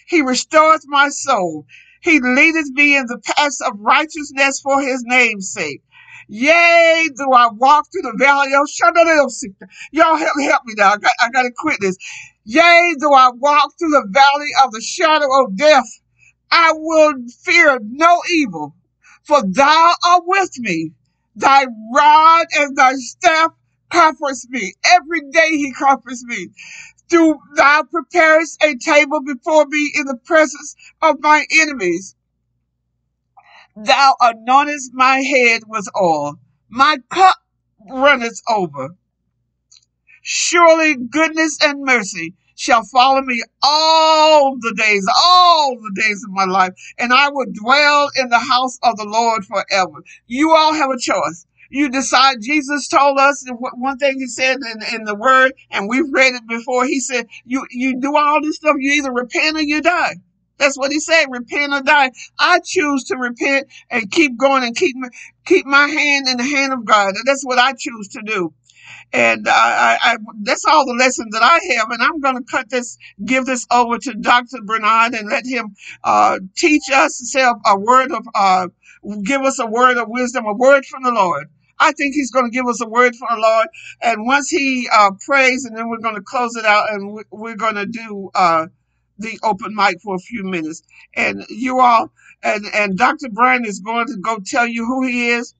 he 0.09 0.23
restoreth 0.23 0.85
my 0.87 1.09
soul. 1.11 1.67
He 2.03 2.21
leadeth 2.21 2.71
me 2.73 2.97
in 2.97 3.07
the 3.07 3.19
paths 3.19 3.61
of 3.63 3.75
righteousness 3.81 4.61
for 4.63 4.81
his 4.83 5.03
name's 5.07 5.53
sake. 5.53 5.83
Yea, 6.29 7.09
do 7.17 7.33
I 7.33 7.49
walk 7.53 7.87
through 7.93 8.03
the 8.03 8.17
valley 8.19 8.55
of 8.55 8.69
shadow 8.69 9.25
of 9.25 9.33
sickness? 9.33 9.71
Y'all 9.93 10.17
help, 10.17 10.41
help 10.43 10.63
me 10.67 10.75
now. 10.77 10.93
I 10.93 10.97
got, 10.99 11.13
I 11.21 11.31
got 11.31 11.43
to 11.43 11.53
quit 11.57 11.79
this. 11.81 11.97
Yea, 12.45 12.95
do 13.01 13.13
I 13.13 13.31
walk 13.35 13.73
through 13.79 13.91
the 13.91 14.07
valley 14.11 14.51
of 14.65 14.73
the 14.73 14.83
shadow 14.83 15.29
of 15.45 15.57
death, 15.57 15.87
I 16.51 16.73
will 16.75 17.15
fear 17.45 17.79
no 17.83 18.23
evil, 18.33 18.75
for 19.25 19.43
thou 19.47 19.95
art 20.09 20.23
with 20.27 20.51
me. 20.59 20.93
Thy 21.37 21.67
rod 21.95 22.47
and 22.57 22.77
thy 22.77 22.95
staff 22.95 23.51
comforts 23.91 24.49
me. 24.51 24.75
Every 24.85 25.23
day 25.31 25.51
he 25.51 25.73
comforts 25.73 26.25
me. 26.25 26.49
Do 27.09 27.39
thou 27.57 27.85
preparest 27.85 28.63
a 28.63 28.77
table 28.77 29.23
before 29.23 29.67
me 29.67 29.93
in 29.97 30.07
the 30.07 30.19
presence 30.25 30.75
of 31.03 31.17
my 31.21 31.47
enemies. 31.61 32.17
Thou 33.77 34.15
anointest 34.21 34.93
my 34.93 35.19
head 35.19 35.63
with 35.67 35.89
oil. 36.01 36.37
My 36.71 36.99
cup 37.11 37.37
runneth 37.91 38.41
over. 38.49 38.91
Surely 40.23 40.97
goodness 40.97 41.59
and 41.63 41.85
mercy 41.85 42.35
shall 42.57 42.85
follow 42.85 43.23
me 43.23 43.43
all 43.63 44.57
the 44.61 44.75
days, 44.77 45.07
all 45.25 45.77
the 45.77 46.01
days 46.01 46.23
of 46.25 46.31
my 46.33 46.45
life, 46.45 46.73
and 46.99 47.13
I 47.13 47.31
will 47.31 47.47
dwell 47.53 48.11
in 48.17 48.29
the 48.29 48.39
house 48.39 48.79
of 48.83 48.97
the 48.97 49.05
Lord 49.05 49.45
forever. 49.47 50.05
You 50.27 50.53
all 50.55 50.73
have 50.75 50.91
a 50.91 50.99
choice. 51.01 51.47
You 51.75 51.91
decide. 51.91 52.37
Jesus 52.41 52.89
told 52.89 53.19
us 53.19 53.45
one 53.75 53.99
thing 53.99 54.21
he 54.21 54.29
said 54.29 54.59
in, 54.59 54.95
in 54.95 55.05
the 55.05 55.17
word, 55.17 55.55
and 55.73 55.89
we've 55.89 56.13
read 56.13 56.35
it 56.35 56.47
before. 56.49 56.87
He 56.87 57.01
said, 57.01 57.27
you, 57.45 57.67
you 57.73 58.01
do 58.01 58.17
all 58.17 58.41
this 58.41 58.57
stuff, 58.57 58.77
you 58.79 58.93
either 58.93 59.13
repent 59.13 59.59
or 59.59 59.63
you 59.63 59.83
die. 59.83 60.15
That's 60.59 60.79
what 60.79 60.93
he 60.93 61.01
said, 61.01 61.27
repent 61.31 61.75
or 61.75 61.83
die. 61.83 62.13
I 62.39 62.61
choose 62.65 63.05
to 63.07 63.17
repent 63.17 63.67
and 63.91 64.11
keep 64.11 64.39
going 64.39 64.63
and 64.65 64.77
keep, 64.77 64.97
keep 65.47 65.67
my 65.67 65.89
hand 65.89 66.29
in 66.29 66.37
the 66.37 66.45
hand 66.45 66.73
of 66.73 66.85
God. 66.85 67.15
That's 67.27 67.45
what 67.45 67.59
I 67.59 67.73
choose 67.77 68.09
to 68.11 68.23
do. 68.25 68.55
And 69.13 69.49
I, 69.49 69.99
I, 70.03 70.17
that's 70.43 70.65
all 70.67 70.87
the 70.87 70.95
lessons 70.95 71.31
that 71.33 71.43
I 71.43 71.75
have. 71.77 71.91
And 71.91 72.03
I'm 72.03 72.21
going 72.21 72.37
to 72.37 72.45
cut 72.51 72.71
this, 72.71 72.99
give 73.25 73.47
this 73.47 73.67
over 73.73 73.99
to 73.99 74.15
Dr. 74.15 74.59
Bernard 74.65 75.15
and 75.15 75.29
let 75.31 75.47
him 75.47 75.75
uh, 76.05 76.39
teach 76.57 76.85
us, 76.95 77.21
say 77.25 77.43
a, 77.43 77.55
a 77.67 77.79
word 77.81 78.13
of, 78.13 78.27
uh, 78.35 78.69
give 79.25 79.43
us 79.43 79.59
a 79.59 79.67
word 79.67 79.99
of 79.99 80.09
wisdom, 80.09 80.47
a 80.47 80.55
word 80.55 80.87
from 80.87 81.03
the 81.05 81.13
Lord. 81.13 81.49
I 81.81 81.93
think 81.93 82.15
he's 82.15 82.33
going 82.33 82.47
to 82.47 82.53
give 82.53 82.67
us 82.69 82.83
a 82.83 82.89
word 82.89 83.15
from 83.17 83.29
the 83.37 83.43
Lord. 83.43 83.69
And 84.03 84.27
once 84.27 84.51
he 84.51 84.89
uh, 84.93 85.13
prays, 85.27 85.65
and 85.65 85.77
then 85.77 85.89
we're 85.91 85.99
going 86.01 86.17
to 86.17 86.23
close 86.23 86.57
it 86.57 86.67
out 86.67 86.93
and 86.93 87.19
we're 87.33 87.57
going 87.57 87.77
to 87.77 87.87
do 87.87 88.31
uh, 88.35 88.67
the 89.19 89.39
open 89.43 89.75
mic 89.75 89.99
for 90.03 90.17
a 90.17 90.21
few 90.21 90.45
minutes. 90.45 90.83
And 91.17 91.45
you 91.51 91.81
all, 91.81 92.13
and, 92.43 92.67
and 92.75 92.99
Dr. 92.99 93.29
Brian 93.33 93.67
is 93.67 93.81
going 93.81 94.07
to 94.09 94.17
go 94.19 94.39
tell 94.45 94.67
you 94.67 94.87
who 94.87 95.07
he 95.07 95.31
is 95.31 95.55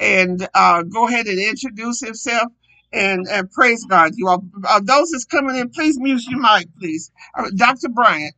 and 0.00 0.48
uh, 0.54 0.82
go 0.84 1.08
ahead 1.08 1.26
and 1.26 1.40
introduce 1.40 2.00
himself 2.00 2.52
and, 2.92 3.26
and 3.30 3.50
praise 3.50 3.84
God. 3.86 4.12
You 4.16 4.28
all, 4.28 4.44
uh, 4.68 4.80
those 4.84 5.10
that's 5.12 5.26
coming 5.26 5.56
in, 5.56 5.70
please 5.70 5.98
mute 6.00 6.22
your 6.28 6.40
mic, 6.40 6.68
please. 6.80 7.10
Uh, 7.38 7.50
Dr. 7.56 7.90
Bryant. 7.90 8.34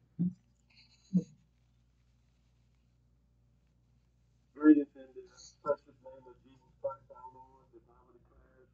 Greetings 4.55 4.88
in 4.97 5.09
the 5.14 5.33
precious 5.64 5.97
name 6.05 6.25
of 6.29 6.37
Jesus 6.45 6.73
Christ, 6.83 7.09
our 7.14 7.31
Lord, 7.35 7.67
the 7.73 7.81
Bible 7.88 8.12
declares. 8.14 8.71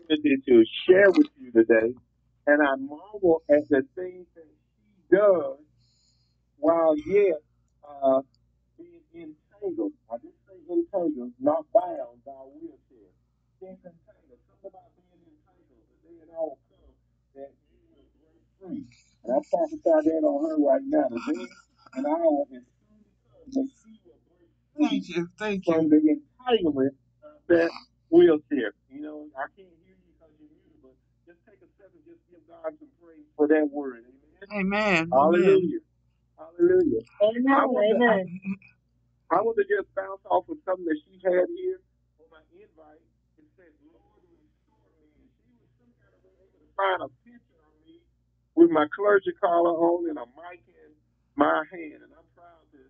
opportunity 0.11 0.41
to 0.47 0.63
share 0.87 1.11
with 1.11 1.27
you 1.37 1.51
today. 1.51 1.93
And 2.47 2.61
I 2.61 2.75
marvel 2.75 3.43
at 3.49 3.67
the 3.69 3.83
things 3.95 4.27
that 4.35 4.45
she 4.45 5.15
does 5.15 5.59
while 6.57 6.95
yet 6.97 7.39
uh, 7.87 8.21
being 8.77 9.01
entangled. 9.13 9.93
I 10.11 10.17
just 10.17 10.35
say 10.47 10.57
entangled, 10.69 11.31
not 11.39 11.65
bound 11.73 12.23
by 12.25 12.33
a 12.33 12.47
wheelchair. 12.49 13.11
She's 13.59 13.77
entangled. 13.85 14.41
Something 14.49 14.71
about 14.73 14.89
being 14.97 15.21
entangled. 15.21 15.85
The 15.85 15.97
day 16.09 16.17
it 16.25 16.29
all 16.35 16.57
comes 16.69 16.97
that 17.35 17.51
you 17.71 17.79
will 17.93 18.07
break 18.19 18.41
free. 18.59 18.85
And 19.23 19.33
I 19.33 19.39
prophesy 19.49 20.09
that 20.09 20.23
on 20.25 20.37
her 20.49 20.57
right 20.65 20.85
now. 20.85 21.07
The 21.09 21.21
day 21.33 21.47
and 21.95 22.05
hour 22.07 22.43
is 22.51 22.65
soon 22.65 22.99
to 23.05 23.13
come 23.29 23.45
that 23.53 23.69
she 23.69 23.91
will 24.03 24.19
break 24.25 24.49
free 24.75 24.89
Thank 24.89 25.09
you. 25.09 25.29
Thank 25.37 25.65
from 25.65 25.85
you. 25.85 25.89
the 25.93 26.01
entanglement 26.17 26.95
of 27.23 27.37
that 27.49 27.71
wheelchair. 28.09 28.73
You 28.89 29.01
know, 29.01 29.27
I 29.37 29.47
can't 29.55 29.71
hear 29.85 29.95
you 29.95 30.05
because 30.11 30.33
you're 30.39 30.51
muted, 30.51 30.81
but 30.83 30.95
just 31.25 31.39
take 31.47 31.61
a 31.63 31.69
second, 31.79 32.00
just 32.11 32.23
give 32.27 32.43
God 32.51 32.75
some 32.79 32.91
praise 32.99 33.27
for 33.39 33.47
that 33.47 33.67
word. 33.71 34.03
Amen. 34.03 34.47
Amen. 34.53 35.13
Amen. 35.15 35.71
Hallelujah. 35.71 35.81
Hallelujah. 36.37 37.03
I 37.51 37.65
Amen. 37.65 37.67
want 37.67 37.89
to, 37.91 38.01
Amen. 38.01 38.39
I 39.31 39.41
want 39.41 39.57
to 39.59 39.65
just 39.67 39.89
bounce 39.97 40.21
off 40.29 40.47
of 40.47 40.57
something 40.63 40.85
that 40.87 40.99
she 41.03 41.19
had 41.25 41.49
here 41.51 41.81
on 42.21 42.27
my 42.31 42.43
invite. 42.55 43.03
It 43.41 43.47
says, 43.57 43.73
Lord, 43.91 44.23
restore 44.31 44.87
me. 45.01 45.11
And 45.19 45.29
she 45.43 45.51
was 45.59 45.69
some 45.81 45.91
kind 45.99 46.13
of 46.15 46.21
way 46.23 46.35
able 46.45 46.61
to 46.63 46.71
find 46.79 46.99
a 47.03 47.09
picture 47.27 47.61
of 47.65 47.73
me 47.83 47.99
with 48.55 48.71
my 48.71 48.87
clergy 48.95 49.33
collar 49.41 49.73
on 49.75 50.07
and 50.13 50.19
a 50.21 50.27
mic 50.37 50.63
in 50.69 50.91
my 51.35 51.65
hand. 51.73 52.05
And 52.07 52.13
I'm 52.15 52.29
proud 52.37 52.65
to, 52.77 52.81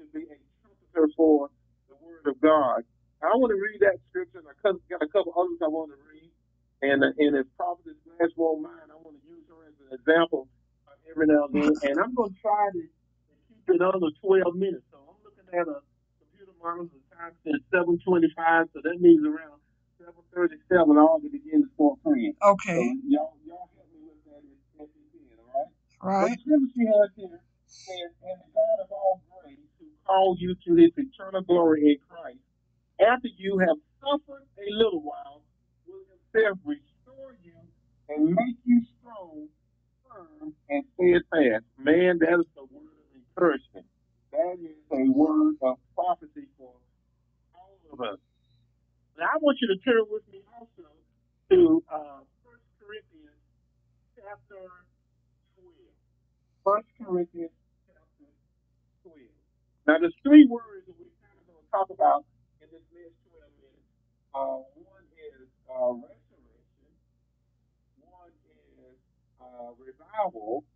to 0.00 0.02
be 0.14 0.28
a 0.30 0.38
trumpeter 0.62 1.08
for 1.18 1.50
the 1.90 1.96
word 1.98 2.28
of 2.30 2.38
God. 2.44 2.86
I 3.24 3.34
want 3.36 3.50
to 3.50 3.58
read 3.60 3.82
that 3.82 3.98
scripture, 4.12 4.40
and 4.44 4.48
I 4.48 4.54
got 4.64 5.02
a 5.02 5.10
couple 5.10 5.34
others 5.34 5.58
I 5.64 5.68
want 5.72 5.90
to 5.90 6.00
read. 6.06 6.23
And, 6.84 7.00
uh, 7.04 7.16
and 7.16 7.32
if 7.40 7.48
Prophetess 7.56 7.96
Glass 8.04 8.30
won't 8.36 8.62
mind, 8.62 8.92
I 8.92 8.96
want 9.00 9.16
to 9.16 9.24
use 9.24 9.44
her 9.48 9.64
as 9.68 9.76
an 9.88 9.96
example 9.96 10.48
uh, 10.88 10.96
every 11.10 11.26
now 11.32 11.48
and 11.48 11.54
then. 11.56 11.72
And 11.88 11.96
I'm 12.00 12.12
going 12.14 12.32
to 12.36 12.40
try 12.44 12.68
to 12.76 12.82
keep 13.48 13.66
it 13.72 13.82
under 13.82 14.10
12 14.20 14.56
minutes. 14.56 14.86
So 14.92 15.00
I'm 15.00 15.20
looking 15.24 15.48
at 15.52 15.66
a 15.68 15.80
computer 16.20 16.54
monitor. 16.60 16.92
The 16.92 17.04
time 17.16 17.34
says 17.44 17.60
7:25, 17.72 18.72
so 18.74 18.80
that 18.84 18.98
means 19.00 19.24
around 19.24 19.60
7:37 20.00 21.00
all 21.00 21.20
to 21.22 21.30
begin 21.30 21.64
to 21.64 21.70
start 21.76 21.98
praying. 22.04 22.36
So 22.38 22.52
Okay. 22.60 23.00
y'all, 23.08 23.36
y'all 23.46 23.70
help 23.76 23.88
me 23.92 24.00
with 24.04 24.20
that 24.28 24.42
as 24.84 24.88
you 24.92 25.04
can, 25.12 25.38
all 25.40 25.50
right? 25.54 25.70
Right. 26.02 26.36
the 26.36 26.42
scripture 26.44 26.88
has 26.92 27.10
here 27.16 27.40
says, 27.88 28.12
"And 28.24 28.38
the 28.44 28.50
God 28.52 28.78
of 28.84 28.92
all 28.92 29.22
grace, 29.42 29.70
who 29.80 29.88
called 30.06 30.40
you 30.40 30.56
to 30.68 30.70
His 30.76 30.92
eternal 30.98 31.42
glory 31.42 31.92
in 31.92 31.98
Christ, 32.08 32.44
after 33.00 33.28
you 33.28 33.58
have 33.58 33.78
suffered 34.00 34.46
a 34.58 34.68
little 34.76 35.02
while, 35.02 35.43
Himself 36.34 36.58
restore 36.64 37.36
you 37.44 37.54
and 38.10 38.34
make 38.34 38.58
you 38.64 38.82
strong, 39.00 39.48
firm, 40.08 40.54
and 40.70 40.84
steadfast." 40.94 41.64
Man, 41.78 42.18
that 42.20 42.40
is 42.40 42.46
the 42.56 42.64
word 42.64 42.90
of 42.90 43.16
encouragement. 43.16 43.86
That 44.32 44.58
is 44.60 44.76
a 44.92 45.10
word 45.12 45.56
of 45.62 45.78
prophecy 45.94 46.48
for 46.58 46.74
all 47.54 47.78
of 47.92 48.00
us. 48.00 48.18
Now, 49.18 49.30
I 49.34 49.38
want 49.40 49.58
you 49.62 49.68
to 49.68 49.78
turn 49.86 50.02
with 50.10 50.26
me 50.32 50.42
also 50.58 50.90
to 51.50 51.84
uh, 51.90 52.22
1 52.42 52.58
Corinthians 52.82 53.38
chapter 54.18 54.62
12. 55.58 55.70
1 56.64 56.82
Corinthians 56.98 57.54
chapter 57.86 58.26
12. 59.06 59.18
Now, 59.86 59.98
there's 60.02 60.16
three 60.22 60.46
words 60.50 60.86
that 60.90 60.96
we're 60.98 61.14
kind 61.22 61.36
of 61.38 61.46
going 61.46 61.62
to 61.62 61.70
talk 61.70 61.90
about 61.94 62.26
in 62.62 62.68
this 62.74 62.82
next 62.90 63.18
12 63.30 63.46
minutes. 63.62 63.90
Uh, 64.34 64.66
one 64.82 65.06
is 65.14 65.46
uh, 65.70 65.94
restoration, 65.94 66.90
one 68.02 68.34
is 68.34 68.98
uh, 69.54 69.72
revival, 69.78 70.66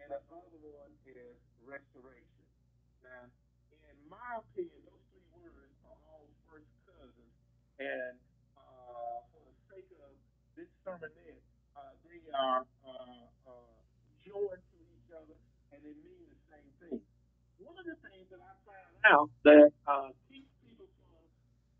and 0.00 0.08
the 0.10 0.20
other 0.32 0.60
one 0.72 0.92
is 1.06 1.36
restoration. 1.64 2.44
Now, 3.04 3.28
in 3.90 3.96
my 4.08 4.40
opinion, 4.40 4.80
those 4.88 5.04
three 5.12 5.28
words 5.36 5.76
are 5.84 5.98
all 6.08 6.26
first 6.48 6.72
cousins, 6.88 7.34
and 7.78 8.16
uh, 8.56 9.20
for 9.28 9.42
the 9.44 9.54
sake 9.68 9.90
of 10.00 10.12
this 10.56 10.70
sermonette, 10.86 11.42
uh, 11.76 11.92
they 12.08 12.20
are 12.32 12.64
uh, 12.86 13.26
uh, 13.46 13.76
joined 14.24 14.64
to 14.72 14.78
each 14.96 15.10
other, 15.12 15.36
and 15.72 15.78
they 15.84 15.94
mean 16.00 16.24
the 16.32 16.40
same 16.48 16.70
thing. 16.80 17.00
One 17.60 17.76
of 17.78 17.86
the 17.86 17.96
things 18.08 18.28
that 18.32 18.40
I 18.40 18.54
found 18.64 18.94
out 19.04 19.28
that 19.44 19.70
uh, 19.86 20.10
keeps 20.28 20.50
people 20.64 20.88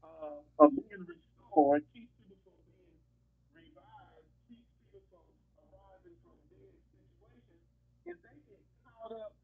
from 0.01 0.45
uh, 0.61 0.69
being 0.71 1.05
restored, 1.09 1.83
keeps 1.93 2.13
people 2.21 2.39
from 2.45 2.59
being 2.69 2.97
revived, 3.55 4.29
keeps 4.49 4.69
people 4.81 5.03
from 5.11 5.25
arising 5.61 6.17
from 6.25 6.37
dead 6.53 6.75
situations, 6.93 7.63
is 8.07 8.17
they 8.23 8.39
get 8.49 8.63
caught 8.85 9.13
up 9.17 9.35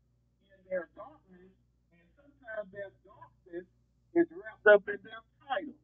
in 0.52 0.59
their 0.70 0.86
darkness, 0.94 1.50
and 1.90 2.06
sometimes 2.14 2.70
their 2.70 2.94
darkness 3.02 3.66
is 4.14 4.26
wrapped 4.30 4.66
up 4.70 4.86
in 4.86 5.02
their 5.02 5.22
title. 5.42 5.78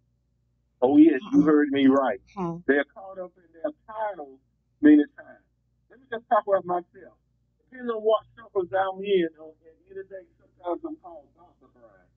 Oh 0.80 0.96
yes, 0.96 1.18
you 1.34 1.42
heard 1.42 1.68
me 1.74 1.90
right. 1.90 2.22
Hmm. 2.38 2.62
They're 2.70 2.86
caught 2.94 3.18
up 3.18 3.34
in 3.34 3.50
their 3.50 3.74
titles 3.82 4.38
many 4.80 5.02
times. 5.18 5.42
Let 5.90 5.98
me 5.98 6.06
just 6.06 6.22
talk 6.30 6.46
about 6.46 6.64
myself. 6.64 7.18
Depending 7.66 7.90
on 7.90 8.02
what 8.06 8.22
circles 8.38 8.70
I'm 8.70 9.02
in, 9.02 9.26
on 9.42 9.50
at 9.66 9.74
the 9.74 9.90
end 9.90 9.98
of 9.98 10.06
the 10.06 10.14
day, 10.14 10.24
sometimes 10.38 10.80
I'm 10.86 10.96
called 11.02 11.26
Dr. 11.34 11.68
Brian. 11.74 12.10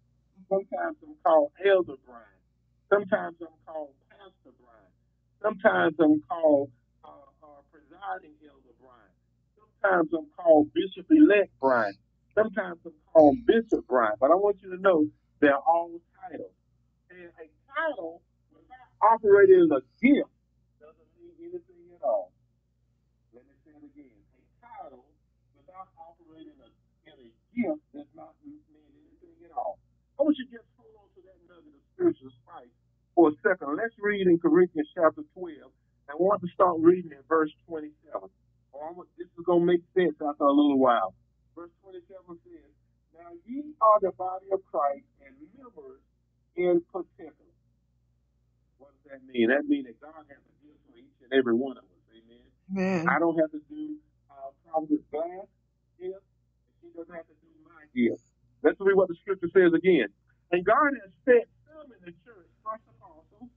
Sometimes 0.45 0.97
I'm 1.01 1.17
called 1.25 1.51
Elder 1.65 1.97
Brian. 2.05 2.41
Sometimes 2.91 3.37
I'm 3.41 3.57
called 3.65 3.97
Pastor 4.13 4.53
Brian. 4.61 4.93
Sometimes 5.41 5.95
I'm 5.97 6.21
called 6.29 6.69
uh, 7.05 7.31
uh, 7.41 7.61
Presiding 7.73 8.37
Elder 8.45 8.75
Brian. 8.77 9.15
Sometimes 9.57 10.09
I'm 10.13 10.27
called 10.37 10.69
Bishop 10.73 11.07
Elect 11.09 11.49
Brian. 11.61 11.97
Sometimes 12.35 12.79
I'm 12.85 12.93
called 13.11 13.37
Bishop 13.45 13.85
Brian. 13.87 14.15
But 14.19 14.31
I 14.31 14.35
want 14.35 14.57
you 14.61 14.75
to 14.75 14.81
know 14.81 15.07
they're 15.41 15.57
all 15.57 15.99
titles. 16.15 16.53
And 17.09 17.29
a 17.41 17.47
title 17.73 18.21
without 18.53 18.89
operating 19.01 19.65
in 19.65 19.71
a 19.71 19.81
gift 20.01 20.31
doesn't 20.79 21.09
mean 21.17 21.35
anything 21.41 21.83
at 21.95 22.03
all. 22.05 22.31
Let 23.33 23.43
me 23.45 23.53
say 23.65 23.73
it 23.73 23.83
again. 23.83 24.13
A 24.37 24.41
title 24.61 25.05
without 25.57 25.89
operating 25.97 26.53
in 26.55 26.61
a, 26.61 26.69
gift 27.55 27.81
does 27.91 28.07
not 28.15 28.37
mean 28.45 28.61
anything 28.71 29.35
at 29.43 29.51
all. 29.57 29.79
I 30.19 30.23
want 30.23 30.37
you 30.37 30.45
to 30.47 30.53
just 30.53 30.69
hold 30.77 30.93
on 31.01 31.09
to 31.17 31.19
that 31.27 31.39
nugget 31.49 31.73
of 31.75 31.83
spiritual 31.95 32.31
spice 32.45 32.71
for 33.15 33.29
a 33.31 33.35
second. 33.43 33.75
Let's 33.75 33.95
read 33.99 34.27
in 34.27 34.37
Corinthians 34.39 34.87
chapter 34.95 35.23
12. 35.33 35.71
I 36.09 36.15
want 36.15 36.41
to 36.41 36.49
start 36.53 36.77
reading 36.79 37.11
in 37.11 37.23
verse 37.27 37.51
27. 37.67 38.29
Or 38.71 38.89
I'm 38.89 38.95
This 39.17 39.27
is 39.27 39.45
going 39.45 39.61
to 39.61 39.67
make 39.67 39.83
sense 39.95 40.15
after 40.21 40.45
a 40.45 40.53
little 40.53 40.79
while. 40.79 41.13
Verse 41.59 41.75
27 41.83 42.39
says, 42.47 42.71
Now 43.11 43.35
ye 43.43 43.75
are 43.83 43.99
the 43.99 44.15
body 44.15 44.47
of 44.55 44.63
Christ 44.71 45.03
and 45.19 45.35
members 45.59 45.99
in 46.55 46.79
particular. 46.87 47.51
What 48.79 48.95
does 48.95 49.11
that 49.11 49.19
mean? 49.27 49.51
That 49.51 49.67
means 49.67 49.91
that 49.91 49.99
God 49.99 50.23
has 50.31 50.39
a 50.39 50.55
gift 50.63 50.79
for 50.87 50.95
each 50.95 51.19
and 51.19 51.35
every 51.35 51.51
one 51.51 51.75
of 51.75 51.83
us. 51.83 52.03
Amen. 52.15 52.47
Amen. 52.71 53.03
I 53.11 53.19
don't 53.19 53.35
have 53.43 53.51
to 53.51 53.59
do 53.67 53.99
uh, 54.31 54.55
Prophetess 54.71 55.03
Glass 55.11 55.51
gift, 55.99 56.23
and 56.23 56.71
she 56.79 56.87
doesn't 56.95 57.11
have 57.11 57.27
to 57.27 57.35
do 57.43 57.51
my 57.67 57.83
gift. 57.91 58.23
Let's 58.63 58.79
read 58.79 58.95
what 58.95 59.11
the 59.11 59.19
scripture 59.19 59.51
says 59.51 59.75
again. 59.75 60.07
And 60.55 60.63
God 60.63 60.95
has 60.95 61.11
set 61.27 61.43
some 61.67 61.91
in 61.91 61.99
the 62.07 62.15
church, 62.23 62.47
first 62.63 62.87
apostles, 62.87 63.51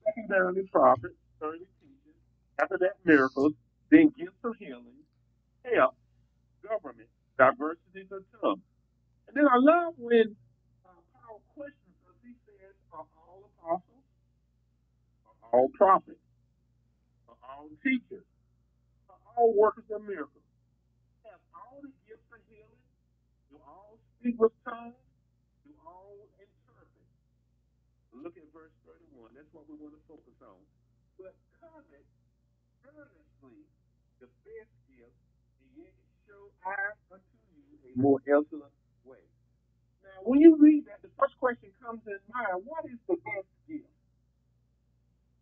secondarily 0.00 0.64
prophets, 0.72 1.20
thirdly 1.36 1.68
teachers, 1.84 2.16
after 2.56 2.80
that 2.80 2.96
miracles, 3.04 3.52
then 3.92 4.08
gifts 4.16 4.40
of 4.48 4.56
healing, 4.56 5.04
help, 5.68 5.92
government, 6.64 7.08
diversities 7.38 8.10
of 8.12 8.22
tongues. 8.40 8.66
And 9.28 9.34
then 9.36 9.46
I 9.48 9.58
love 9.58 9.94
when 9.98 10.36
uh, 10.86 11.00
Paul 11.14 11.42
questions 11.54 11.96
us. 12.06 12.16
He 12.22 12.34
says, 12.46 12.74
Are 12.92 13.06
all 13.26 13.50
apostles? 13.58 14.06
Are 15.26 15.50
all 15.52 15.68
prophets? 15.74 16.22
Are 17.28 17.38
all 17.42 17.68
teachers? 17.82 18.26
Are 19.10 19.20
all 19.36 19.54
workers 19.56 19.88
of 19.90 20.02
miracles? 20.04 20.44
Have 21.26 21.40
all 21.56 21.80
the 21.82 21.92
gifts 22.06 22.28
of 22.30 22.40
healing, 22.48 22.82
Do 23.50 23.58
all 23.64 23.98
speak 24.20 24.36
with 24.38 24.52
tongues? 24.64 24.98
Do 25.66 25.72
all 25.82 26.28
interpret? 26.38 27.10
Look 28.14 28.36
at 28.38 28.46
verse 28.54 28.74
31. 28.86 29.34
That's 29.34 29.50
what 29.52 29.66
we 29.66 29.74
want 29.80 29.96
to 29.96 30.02
focus 30.06 30.38
on. 30.44 30.60
But 31.18 31.34
covet 31.58 32.06
earnestly 32.86 33.64
the 34.20 34.28
best 34.44 34.74
show 36.34 36.50
I 36.66 36.74
unto 37.14 37.34
you 37.54 37.78
a 37.86 37.92
more 37.94 38.18
excellent 38.26 38.74
way. 39.06 39.22
Now, 40.02 40.26
when 40.26 40.40
you 40.42 40.58
read 40.58 40.86
that, 40.90 40.98
the 41.02 41.12
first 41.14 41.38
question 41.38 41.70
comes 41.78 42.02
in 42.10 42.18
mind, 42.26 42.66
what 42.66 42.82
is 42.90 42.98
the 43.06 43.14
best 43.22 43.46
gift? 43.70 43.86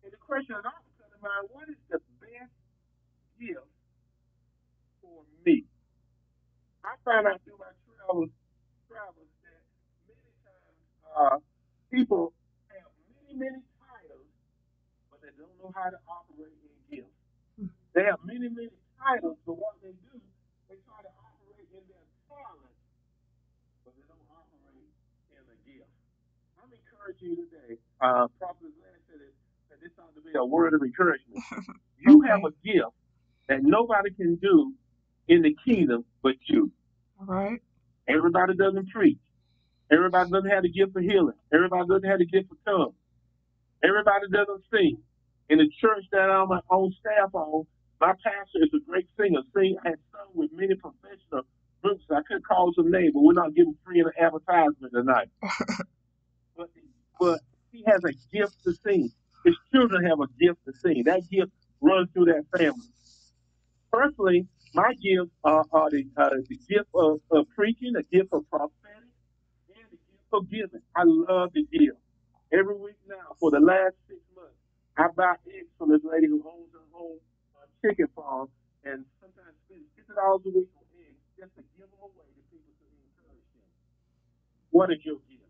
And 0.05 0.13
the 0.13 0.21
question 0.21 0.55
also 0.55 0.89
comes 1.01 1.13
in 1.17 1.21
mind, 1.21 1.49
what 1.49 1.65
is 1.69 1.79
the 1.89 1.97
best 2.21 2.53
gift 3.41 3.65
for 5.01 5.25
me? 5.45 5.65
I 6.85 6.93
found 7.07 7.27
out 7.27 7.39
through 7.47 7.57
my 7.57 7.71
travels, 7.87 8.29
travels 8.91 9.31
that 9.47 9.63
many 10.05 10.29
times 10.43 10.77
uh, 11.15 11.37
people 11.89 12.35
have 12.69 12.91
many, 13.07 13.33
many 13.39 13.61
titles, 13.79 14.29
but 15.09 15.23
they 15.23 15.31
don't 15.39 15.55
know 15.63 15.71
how 15.71 15.89
to 15.89 15.99
operate 16.11 16.53
in 16.59 16.75
gifts. 16.91 17.17
They 17.95 18.03
have 18.03 18.19
many, 18.27 18.51
many 18.51 18.75
titles, 18.99 19.39
but 19.47 19.55
what 19.55 19.79
they 19.79 19.95
do, 19.95 20.19
they 20.67 20.75
try 20.83 20.99
to 21.03 21.11
operate 21.23 21.69
in 21.71 21.83
their 21.87 22.07
talent, 22.27 22.75
but 23.87 23.95
they 23.95 24.03
don't 24.11 24.27
operate 24.27 24.91
in 25.31 25.43
a 25.47 25.57
gift. 25.63 25.93
I'm 27.07 27.13
you 27.19 27.35
today. 27.35 27.79
Uh, 28.01 28.27
Prophet 28.39 28.59
Glenn 28.61 28.99
said 29.09 29.21
it, 29.21 29.35
that 29.69 29.81
this 29.81 29.91
ought 29.99 30.15
to 30.15 30.21
be 30.21 30.37
a 30.37 30.45
word 30.45 30.73
of 30.75 30.81
encouragement. 30.83 31.43
You 32.05 32.21
have 32.23 32.41
a 32.45 32.51
gift 32.65 32.93
that 33.49 33.59
nobody 33.63 34.11
can 34.11 34.35
do 34.35 34.73
in 35.27 35.41
the 35.43 35.55
kingdom 35.67 36.05
but 36.23 36.35
you. 36.47 36.71
All 37.19 37.27
right. 37.27 37.61
Everybody 38.07 38.55
doesn't 38.55 38.89
preach. 38.89 39.19
Everybody 39.91 40.31
doesn't 40.31 40.49
have 40.49 40.63
the 40.63 40.69
gift 40.71 40.95
of 40.97 41.03
healing. 41.03 41.35
Everybody 41.53 41.87
doesn't 41.89 42.09
have 42.09 42.19
the 42.19 42.27
gift 42.27 42.51
of 42.51 42.57
tongues. 42.65 42.95
Everybody 43.83 44.27
doesn't 44.31 44.63
sing. 44.73 44.97
In 45.49 45.59
the 45.59 45.69
church 45.81 46.05
that 46.11 46.29
I'm 46.29 46.51
on 46.51 46.93
staff 46.99 47.33
on, 47.33 47.65
my 48.01 48.13
pastor 48.23 48.63
is 48.63 48.69
a 48.75 48.81
great 48.89 49.07
singer. 49.19 49.41
Sing 49.55 49.77
has 49.85 49.95
sung 50.11 50.31
with 50.35 50.51
many 50.53 50.75
professional 50.75 51.43
groups. 51.83 52.05
I 52.11 52.21
could 52.27 52.45
call 52.47 52.73
some 52.75 52.91
names, 52.91 53.11
but 53.13 53.21
we're 53.23 53.33
not 53.33 53.55
giving 53.55 53.75
free 53.85 54.01
an 54.01 54.11
advertisement 54.19 54.93
tonight. 54.93 55.29
But 56.57 56.69
but 57.23 57.41
he 57.71 57.83
has 57.87 58.01
a 58.05 58.13
gift 58.35 58.53
to 58.65 58.73
sing. 58.85 59.11
His 59.45 59.55
children 59.73 60.05
have 60.05 60.19
a 60.21 60.27
gift 60.39 60.59
to 60.67 60.73
sing. 60.83 61.03
That 61.05 61.23
gift 61.31 61.51
runs 61.81 62.09
through 62.13 62.25
that 62.27 62.45
family. 62.57 62.89
Personally, 63.91 64.47
my 64.75 64.93
gifts 65.01 65.31
are, 65.43 65.65
are 65.71 65.91
the, 65.91 66.05
uh, 66.17 66.29
the 66.49 66.59
gift 66.69 66.89
of, 66.95 67.21
of 67.31 67.47
preaching, 67.55 67.93
the 67.93 68.03
gift 68.11 68.29
of 68.33 68.49
prophetic, 68.49 69.13
and 69.71 69.87
the 69.91 69.99
gift 70.11 70.29
of 70.33 70.49
giving. 70.51 70.83
I 70.95 71.03
love 71.05 71.53
to 71.53 71.63
give. 71.71 71.97
Every 72.53 72.77
week 72.79 72.99
now, 73.07 73.35
for 73.39 73.51
the 73.51 73.59
last 73.59 73.95
six 74.07 74.19
months, 74.35 74.55
I 74.97 75.07
buy 75.15 75.35
eggs 75.51 75.71
from 75.77 75.91
this 75.91 76.01
lady 76.05 76.27
who 76.27 76.41
owns 76.47 76.71
her 76.73 76.87
own 76.95 77.19
uh, 77.59 77.67
chicken 77.83 78.07
farm 78.15 78.49
and 78.87 79.05
sometimes 79.21 79.55
spend 79.67 79.83
fifty 79.99 80.13
dollars 80.15 80.43
a 80.47 80.51
week 80.55 80.71
on 80.79 80.85
eggs 81.03 81.21
just 81.35 81.53
to 81.59 81.63
give 81.77 81.91
them 81.91 82.01
away 82.01 82.27
to 82.33 82.41
people 82.49 82.73
to 82.79 82.87
encourage 83.03 83.49
them. 83.53 83.69
What 84.73 84.89
your 85.05 85.21
gift? 85.29 85.49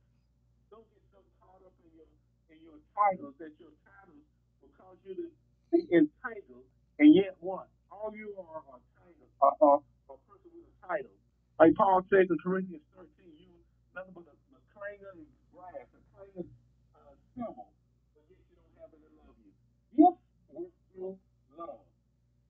Don't 0.73 0.85
get 0.91 1.03
so 1.15 1.23
caught 1.39 1.63
up 1.63 1.75
in 1.87 1.91
your 1.95 2.09
in 2.51 2.59
your 2.59 2.79
titles 2.95 3.35
that 3.41 3.53
your 3.59 3.73
titles 3.85 4.25
will 4.61 4.73
cause 4.77 4.99
you 5.05 5.15
to 5.17 5.27
be 5.73 5.81
entitled, 5.93 6.65
and 6.99 7.13
yet 7.15 7.37
what? 7.41 7.69
All 7.91 8.13
you 8.15 8.33
are 8.39 8.61
are 8.69 8.81
titles, 8.97 9.31
are, 9.41 9.57
are 9.61 9.79
a 10.11 10.15
person 10.29 10.49
with 10.53 10.69
a 10.69 10.75
title. 10.85 11.15
Like 11.59 11.75
Paul 11.75 12.03
says 12.09 12.27
in 12.29 12.37
Corinthians 12.41 12.85
13, 12.97 13.09
you 13.39 13.51
nothing 13.95 14.13
but 14.15 14.27
a, 14.29 14.35
a 14.35 14.61
clanging 14.73 15.25
brass, 15.53 15.87
a 15.93 16.01
clanging 16.15 16.49
uh, 16.95 17.13
cymbal, 17.37 17.69
but 18.15 18.23
yet 18.29 18.41
you 18.49 18.55
don't 18.57 18.77
have 18.81 18.91
any 18.93 19.09
love 19.19 19.35
you. 19.41 19.51
Gifts 19.97 20.25
work 20.53 20.73
through 20.93 21.17
love. 21.57 21.85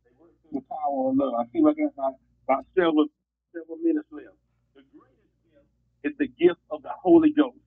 They 0.06 0.14
work 0.20 0.34
through 0.44 0.62
the 0.62 0.66
power 0.70 1.12
of 1.12 1.18
love. 1.18 1.34
I 1.38 1.46
feel 1.52 1.66
like 1.66 1.80
I 1.80 1.90
got 1.96 2.16
about 2.48 2.66
several 2.76 3.08
several 3.54 3.78
minutes 3.84 4.10
left. 4.12 4.38
The 4.76 4.84
greatest 4.96 5.34
gift 5.46 5.68
is 6.08 6.14
the 6.20 6.30
gift 6.30 6.62
of 6.72 6.84
the 6.84 6.94
Holy 7.04 7.32
Ghost, 7.36 7.62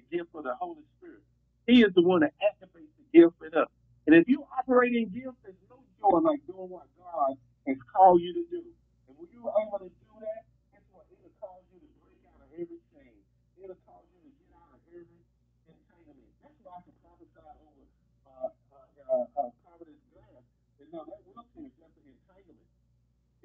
the 0.00 0.04
gift 0.10 0.32
of 0.34 0.44
the 0.44 0.56
Holy 0.58 0.84
Spirit. 0.98 1.24
He 1.68 1.82
is 1.86 1.94
the 1.96 2.02
one 2.02 2.22
that 2.26 2.34
activates 2.42 2.92
the 2.98 3.06
gift 3.14 3.38
in 3.44 3.54
us. 3.54 3.70
And 4.08 4.16
if 4.16 4.28
you 4.28 4.44
operate 4.58 4.92
in 4.96 5.08
gifts, 5.14 5.40
there's 5.46 5.62
no 5.72 5.80
joy 6.02 6.20
like 6.20 6.44
doing 6.44 6.68
what 6.68 6.90
God 7.00 7.38
has 7.68 7.78
called 7.88 8.20
you 8.20 8.34
to 8.36 8.44
do. 8.52 8.64
And 9.08 9.14
when 9.16 9.28
you're 9.32 9.48
able 9.48 9.80
to 9.80 9.88
do 9.88 10.12
that, 10.20 10.42
guess 10.76 10.84
what? 10.92 11.08
It'll 11.08 11.32
cause 11.40 11.64
you 11.72 11.80
to 11.80 11.90
break 12.04 12.20
out 12.28 12.44
of 12.44 12.50
every 12.52 12.82
chain. 12.92 13.16
It'll 13.64 13.80
cause 13.88 14.04
you 14.12 14.20
to 14.28 14.32
get 14.44 14.52
out 14.60 14.76
of 14.76 14.82
every 14.92 15.24
entanglement. 15.72 16.28
That's 16.44 16.58
why 16.68 16.76
I 16.76 16.82
can 16.84 16.96
prophesy 17.00 17.40
over 17.64 17.84
uh, 18.28 18.52
uh, 18.52 18.76
uh, 19.08 19.40
uh, 19.40 19.50
Prophetess 19.64 20.02
Glass. 20.12 20.44
And 20.84 20.88
no, 20.92 21.08
that 21.08 21.20
wheelchair 21.24 21.64
is 21.64 21.74
just 21.80 21.96
an 21.96 22.06
entanglement. 22.12 22.68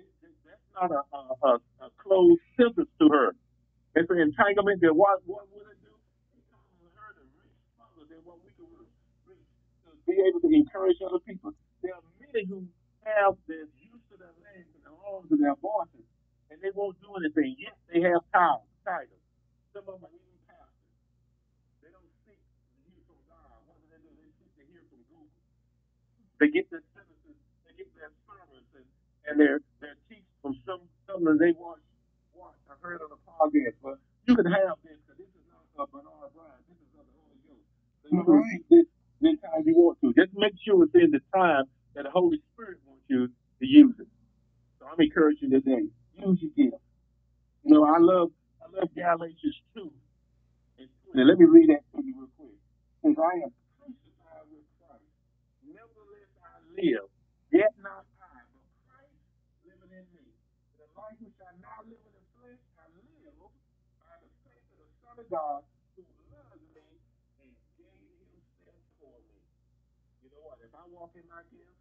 It, 0.02 0.10
it, 0.26 0.36
that's 0.48 0.68
not 0.76 0.92
a, 0.92 1.02
a, 1.14 1.22
a, 1.46 1.54
a 1.86 1.90
closed 2.02 2.44
sentence 2.60 2.92
to 3.00 3.08
her. 3.10 3.36
It's 3.96 4.10
an 4.12 4.20
entanglement 4.24 4.82
that 4.88 4.96
what, 4.96 5.20
what 5.28 5.52
would 5.52 5.68
it 5.68 5.82
do? 5.84 5.92
It 6.38 6.44
causes 6.48 6.80
her 6.96 7.12
to 7.20 7.24
reach 7.36 7.60
further 7.76 8.08
than 8.08 8.24
what 8.24 8.40
we 8.40 8.56
can 8.56 8.72
reach 8.72 8.96
to 9.84 9.92
be 10.14 10.22
able 10.30 10.42
to 10.46 10.50
encourage 10.54 11.02
other 11.02 11.20
people. 11.26 11.54
There 11.82 11.94
are 11.98 12.06
many 12.22 12.46
who 12.46 12.70
have 13.02 13.34
this 13.50 13.66
used 13.82 14.06
to 14.14 14.16
their 14.22 14.34
legs 14.46 14.70
and 14.78 14.82
their 14.86 14.98
arms 15.10 15.30
and 15.34 15.42
their 15.42 15.58
voices, 15.58 16.06
and 16.54 16.62
they 16.62 16.70
won't 16.78 17.02
do 17.02 17.10
anything. 17.18 17.58
Yet 17.58 17.74
they 17.90 18.06
have 18.06 18.22
power, 18.30 18.62
titles. 18.86 19.18
Some 19.74 19.90
of 19.90 19.98
them 19.98 20.06
are 20.06 20.14
even 20.14 20.38
pastors. 20.46 20.94
They 21.82 21.90
don't 21.90 22.14
seek 22.30 22.38
to 22.38 22.78
hear 22.86 23.02
from 23.10 23.18
God. 23.26 23.58
What 23.66 23.82
do 23.82 23.90
they 23.90 24.00
do? 24.06 24.14
They 24.14 24.30
seek 24.38 24.54
to 24.62 24.64
hear 24.70 24.86
from 24.86 25.02
Google. 25.10 25.34
They 26.38 26.50
get 26.54 26.70
their 26.70 26.86
sentences, 26.94 27.38
they 27.66 27.74
get 27.74 27.90
their 27.98 28.14
sermons, 28.30 28.70
and, 28.78 28.88
and 29.26 29.36
their 29.42 29.66
their 29.82 29.98
teach 30.06 30.30
from 30.46 30.54
some 30.64 30.86
something 31.10 31.42
they 31.42 31.58
watch, 31.58 31.82
watch. 32.38 32.60
I 32.70 32.78
heard 32.86 33.02
on 33.02 33.10
a 33.10 33.20
podcast, 33.26 33.82
but 33.82 33.98
you 34.30 34.38
can 34.38 34.46
have 34.46 34.78
this 34.86 35.02
because 35.04 35.18
this 35.18 35.32
is 35.34 35.46
not 35.50 35.66
of 35.82 35.90
Bernard 35.90 36.32
Bryan. 36.38 36.62
This 36.70 36.78
is 36.78 36.92
of 37.02 37.04
the 37.10 37.16
Holy 37.18 37.40
Ghost. 37.50 37.66
So 38.06 38.06
you 38.14 38.22
can 38.24 38.38
right. 38.38 38.62
repeat 38.62 38.93
this 39.24 39.40
anytime 39.44 39.64
you 39.66 39.76
want 39.76 40.00
to. 40.02 40.14
Just 40.14 40.36
make 40.36 40.54
sure 40.66 40.84
it's 40.84 40.96
in 40.96 41.12
the 41.12 41.22
time 41.34 41.66
that 41.96 42.04
the 42.04 42.12
Holy 42.12 42.40
Spirit 42.54 42.80
wants 42.86 43.04
you 43.08 43.28
to 43.28 43.66
use 43.66 43.96
it. 44.00 44.08
So 44.80 44.86
I'm 44.92 45.00
encouraging 45.00 45.52
today. 45.52 45.88
Use 46.20 46.40
your 46.44 46.54
gift. 46.56 46.84
You 47.64 47.76
know, 47.76 47.86
I 47.88 47.98
love 48.00 48.32
I 48.60 48.68
love 48.72 48.92
Galatians 48.96 49.58
two 49.74 49.92
and 50.80 50.90
20. 51.16 51.24
Let 51.24 51.40
me 51.40 51.46
read 51.48 51.70
that 51.72 51.84
to 51.96 52.04
you 52.04 52.16
real 52.20 52.32
quick. 52.36 52.60
Says, 53.04 53.16
I 53.20 53.34
am 53.48 53.52
crucified 53.80 54.46
with 54.52 54.68
Christ. 54.80 55.08
Nevertheless 55.64 56.32
I 56.44 56.56
live, 56.76 57.08
yet 57.52 57.72
not 57.80 58.04
I, 58.20 58.44
but 58.52 58.68
Christ 58.88 59.16
living 59.64 59.92
in 59.96 60.06
me. 60.12 60.28
The 60.80 60.88
life 61.00 61.20
which 61.24 61.40
I 61.40 61.52
now 61.64 61.80
live 61.88 62.04
in 62.04 62.14
the 62.16 62.26
flesh, 62.36 62.64
I 62.80 62.86
live 63.00 63.36
by 64.04 64.16
the 64.20 64.32
faith 64.44 64.68
of 64.76 64.78
the 64.84 64.92
Son 65.04 65.16
of 65.20 65.28
God 65.32 65.64
who 65.96 66.04
loved 66.32 66.64
me 66.76 67.00
and 67.44 67.52
gave 67.80 67.96
himself 68.28 68.84
for 69.00 69.16
me. 69.24 69.40
You 70.24 70.30
know 70.36 70.44
what? 70.44 70.60
If 70.64 70.76
I 70.76 70.83
walk 70.94 71.12
in 71.18 71.26
my 71.30 71.42
gift, 71.50 71.74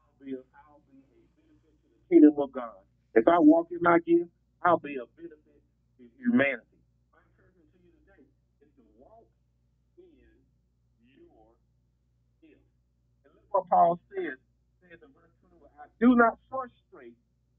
I'll 0.00 0.16
be 0.24 0.32
a, 0.34 0.42
I'll 0.68 0.82
be 0.88 0.98
a 0.98 1.06
benefit 1.36 1.74
to 1.80 1.88
the 1.92 2.02
kingdom 2.10 2.34
of 2.40 2.52
God. 2.52 2.80
If 3.14 3.28
I 3.28 3.38
walk 3.40 3.68
in 3.72 3.80
my 3.82 3.98
gift, 4.04 4.30
I'll 4.64 4.80
be 4.80 4.96
a 4.96 5.06
benefit 5.16 5.60
to 5.98 6.04
humanity. 6.18 6.66
What 13.50 13.68
Paul 13.70 14.00
says, 14.12 14.38
says 14.82 15.00
in 15.02 15.10
verse 15.14 15.34
21, 15.44 15.70
I 15.80 15.86
do 16.00 16.16
not 16.16 16.38
frustrate 16.50 17.16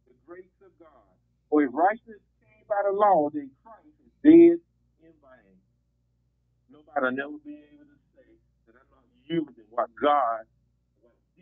the 0.08 0.16
grace 0.28 0.54
of 0.66 0.74
God. 0.80 1.10
For 1.50 1.64
if 1.64 1.72
righteousness 1.74 2.22
came 2.42 2.66
by 2.70 2.82
the 2.86 2.94
law, 2.96 3.30
then 3.34 3.52
Christ 3.64 3.90
is 4.06 4.14
dead 4.24 4.58
in 5.06 5.14
vain. 5.22 5.58
Nobody 6.72 7.02
will 7.02 7.18
never 7.18 7.40
be 7.46 7.58
able 7.62 7.88
to 7.90 8.00
say 8.16 8.30
that 8.68 8.76
I'm 8.80 8.90
not 8.92 9.08
using 9.28 9.68
what 9.72 9.90
God, 10.00 10.46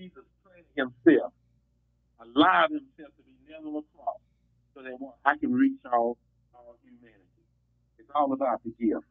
Jesus 0.01 0.25
planned 0.41 0.65
himself, 0.73 1.29
allowed 2.17 2.73
himself 2.73 3.13
to 3.13 3.21
be 3.21 3.37
nailed 3.45 3.69
on 3.69 3.73
the 3.77 3.85
cross 3.93 4.17
so 4.73 4.81
that 4.81 4.97
I 5.21 5.37
can 5.37 5.53
reach 5.53 5.77
all, 5.85 6.17
all 6.57 6.73
humanity. 6.81 7.45
It's 8.01 8.09
all 8.17 8.33
about 8.33 8.65
the 8.65 8.73
gift. 8.81 9.05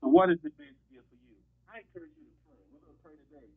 So 0.00 0.08
what 0.08 0.32
is 0.32 0.40
the 0.40 0.48
best 0.56 0.80
gift 0.88 1.04
for 1.12 1.20
you? 1.20 1.36
I 1.68 1.84
encourage 1.84 2.16
you 2.16 2.24
to 2.24 2.36
pray. 2.48 2.56
We're 2.72 2.80
going 2.80 2.96
to 2.96 3.02
pray 3.04 3.16
today. 3.28 3.48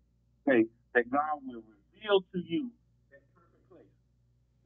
Say 0.43 0.59
that 0.99 1.07
God 1.07 1.39
will 1.47 1.63
reveal 1.63 2.19
to 2.19 2.39
you 2.43 2.75
that 3.15 3.23
perfect 3.31 3.63
place. 3.71 3.95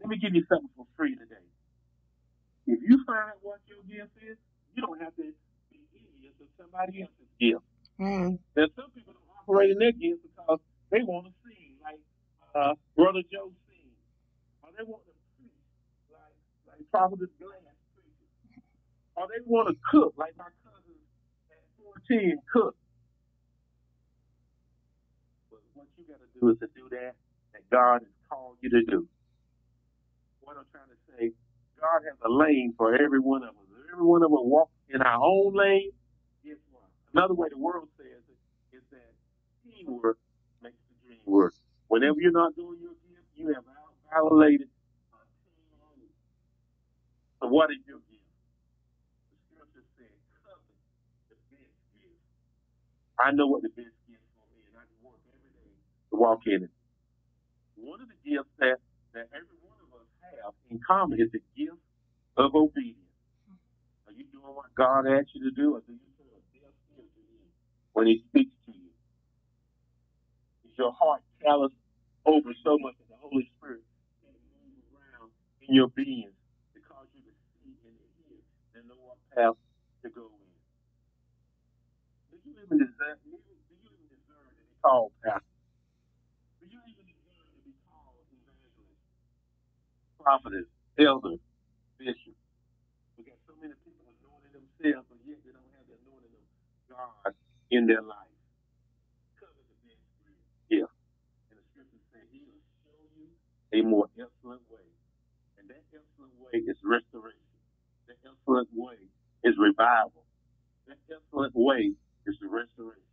Let 0.01 0.09
me 0.09 0.17
give 0.17 0.33
you 0.33 0.41
something 0.49 0.73
for 0.73 0.89
free 0.97 1.13
today. 1.13 1.45
If 2.65 2.81
you 2.81 3.05
find 3.05 3.37
out 3.37 3.41
what 3.45 3.61
your 3.69 3.85
gift 3.85 4.17
is, 4.25 4.37
you 4.73 4.81
don't 4.81 4.97
have 4.97 5.13
to 5.21 5.29
be 5.69 5.85
envious 5.93 6.33
of 6.41 6.49
somebody 6.57 7.05
else's 7.05 7.29
gift. 7.37 7.61
Man. 8.01 8.41
There's 8.57 8.73
some 8.73 8.89
people 8.97 9.13
who 9.13 9.25
operate 9.37 9.69
in 9.69 9.77
their 9.77 9.93
gift 9.93 10.25
because 10.25 10.57
they 10.89 11.05
want 11.05 11.29
to 11.29 11.33
uh, 12.55 12.75
Brother 12.97 13.23
Joe 13.31 13.51
sings, 13.69 13.99
or 14.63 14.69
they 14.77 14.83
want 14.85 15.03
to 15.07 15.15
preach 15.37 15.61
like 16.11 16.35
like 16.67 16.81
Prophet 16.91 17.19
Glass 17.39 17.77
preaches. 17.95 18.31
or 19.15 19.27
they 19.29 19.41
want 19.45 19.69
to 19.69 19.75
cook, 19.91 20.15
like 20.17 20.35
my 20.37 20.49
cousin 20.65 20.99
at 21.51 21.63
14 22.09 22.37
cook. 22.53 22.75
But 25.51 25.61
what 25.75 25.87
you 25.97 26.05
got 26.07 26.19
to 26.21 26.29
do 26.39 26.49
is 26.51 26.59
to 26.59 26.69
do 26.75 26.89
that 26.91 27.15
that 27.53 27.63
God 27.71 28.01
has 28.03 28.15
called 28.29 28.57
you 28.61 28.69
to 28.71 28.83
do. 28.85 29.07
What 30.41 30.57
I'm 30.57 30.67
trying 30.71 30.89
to 30.91 30.99
say, 31.13 31.31
God 31.79 32.03
has 32.07 32.17
a 32.25 32.31
lane 32.31 32.73
for 32.77 32.95
every 32.95 33.19
one 33.19 33.43
of 33.43 33.51
us. 33.51 33.69
Every 33.93 34.05
one 34.05 34.23
of 34.23 34.31
us 34.33 34.43
walk 34.43 34.69
in 34.89 35.01
our 35.01 35.21
own 35.23 35.53
lane? 35.55 35.91
Another 37.13 37.33
way 37.35 37.47
the 37.51 37.57
world 37.59 37.89
says 37.97 38.23
it 38.29 38.77
is 38.77 38.83
that 38.91 39.13
teamwork 39.63 40.19
makes 40.63 40.77
the 40.89 41.07
dream 41.07 41.19
work. 41.25 41.53
Whenever 41.91 42.15
you're 42.23 42.31
not 42.31 42.55
doing 42.55 42.79
your 42.79 42.95
gift, 43.03 43.27
you 43.35 43.51
have 43.51 43.67
violated. 44.07 44.71
So 47.41 47.47
what 47.49 47.71
is 47.71 47.83
your 47.87 47.99
gift? 48.07 48.27
The 49.31 49.37
scripture 49.51 49.85
said, 49.99 50.15
covet 50.43 50.77
the 51.29 51.37
best 51.51 51.75
gift. 51.95 52.21
I 53.19 53.31
know 53.35 53.47
what 53.47 53.63
the 53.63 53.73
best 53.75 53.95
gift 54.07 54.23
for 54.35 54.45
me, 54.55 54.63
and 54.71 54.75
I 54.79 54.85
can 54.87 54.99
work 55.03 55.19
every 55.27 55.51
day 55.51 55.73
to 56.11 56.15
walk 56.15 56.47
in 56.47 56.63
it. 56.67 56.73
One 57.75 58.01
of 58.01 58.09
the 58.09 58.19
gifts 58.23 58.51
that, 58.59 58.79
that 59.13 59.27
every 59.35 59.59
one 59.63 59.79
of 59.83 59.91
us 59.97 60.07
have 60.23 60.55
in 60.71 60.79
common 60.85 61.19
is 61.21 61.31
the 61.33 61.43
gift 61.57 61.81
of 62.37 62.55
obedience. 62.55 62.99
Are 64.07 64.13
you 64.15 64.25
doing 64.31 64.53
what 64.55 64.71
God 64.75 65.07
asked 65.07 65.33
you 65.35 65.49
to 65.49 65.53
do, 65.55 65.75
or 65.75 65.81
do 65.85 65.93
you 65.93 66.09
feel 66.17 66.31
a 66.33 66.41
deaf 66.55 66.73
ear 66.95 67.05
to 67.05 67.21
Him 67.31 67.45
when 67.93 68.07
He 68.07 68.23
speaks 68.29 68.55
to 68.67 68.71
you? 68.73 68.91
Is 70.65 70.73
your 70.77 70.93
heart 70.93 71.21
callous 71.43 71.73
over 72.25 72.51
so 72.63 72.77
much 72.81 72.95
that 72.99 73.09
the 73.09 73.19
Holy 73.21 73.47
Spirit 73.57 73.83
can 74.21 74.33
move 74.61 74.85
around 74.93 75.31
in 75.65 75.75
your 75.75 75.89
being 75.95 76.31
to 76.75 76.79
cause 76.85 77.09
you 77.15 77.23
to 77.25 77.33
see 77.63 77.75
and 77.85 77.95
to 77.97 78.11
hear 78.21 78.39
know 78.87 78.99
what 79.01 79.19
path 79.35 79.57
to 80.03 80.09
go 80.11 80.27
in? 80.29 80.53
Do 82.31 82.37
you 82.43 82.53
even 82.59 82.77
deserve? 82.79 83.17
Do 83.23 83.29
you 83.33 83.39
do 83.41 83.75
you 83.79 83.89
even 83.93 84.07
deserve 84.11 84.51
to 84.53 84.63
be 84.65 84.77
called 84.83 85.11
pastor? 85.23 85.57
Do 86.61 86.65
you 86.69 86.81
even 86.89 87.05
deserve 87.07 87.49
to 87.55 87.61
be 87.65 87.75
called 87.89 88.15
evangelist, 88.31 89.01
prophetess, 90.19 90.69
elder, 90.99 91.37
bishop? 91.99 92.37
We 93.17 93.25
got 93.27 93.39
so 93.47 93.53
many 93.61 93.75
people 93.85 94.09
anointing 94.21 94.53
themselves, 94.55 95.07
but 95.11 95.19
yet 95.27 95.39
they 95.45 95.53
don't 95.53 95.71
have 95.77 95.85
the 95.89 95.97
anointing 96.05 96.33
of 96.35 96.45
God 96.89 97.33
in 97.71 97.85
their 97.87 98.03
life. 98.03 98.35
Cover 99.39 99.61
the 99.65 99.77
best 99.85 100.03
gift. 100.69 100.93
And 101.51 101.57
the 101.59 101.65
scripture 101.73 102.03
says 102.13 102.25
he 102.31 102.41
will 102.45 102.63
show 102.85 102.99
you 103.15 103.29
a 103.73 103.81
more 103.83 104.07
excellent 104.19 104.61
way. 104.69 104.87
And 105.59 105.69
that 105.69 105.83
excellent 105.93 106.35
way 106.39 106.61
is 106.65 106.77
restoration. 106.83 107.51
That 108.07 108.17
excellent 108.25 108.69
way 108.75 108.97
is 109.43 109.55
revival. 109.59 110.25
That 110.87 110.99
excellent 111.11 111.53
way 111.55 111.93
is 112.27 112.35
the 112.41 112.49
restoration. 112.49 113.03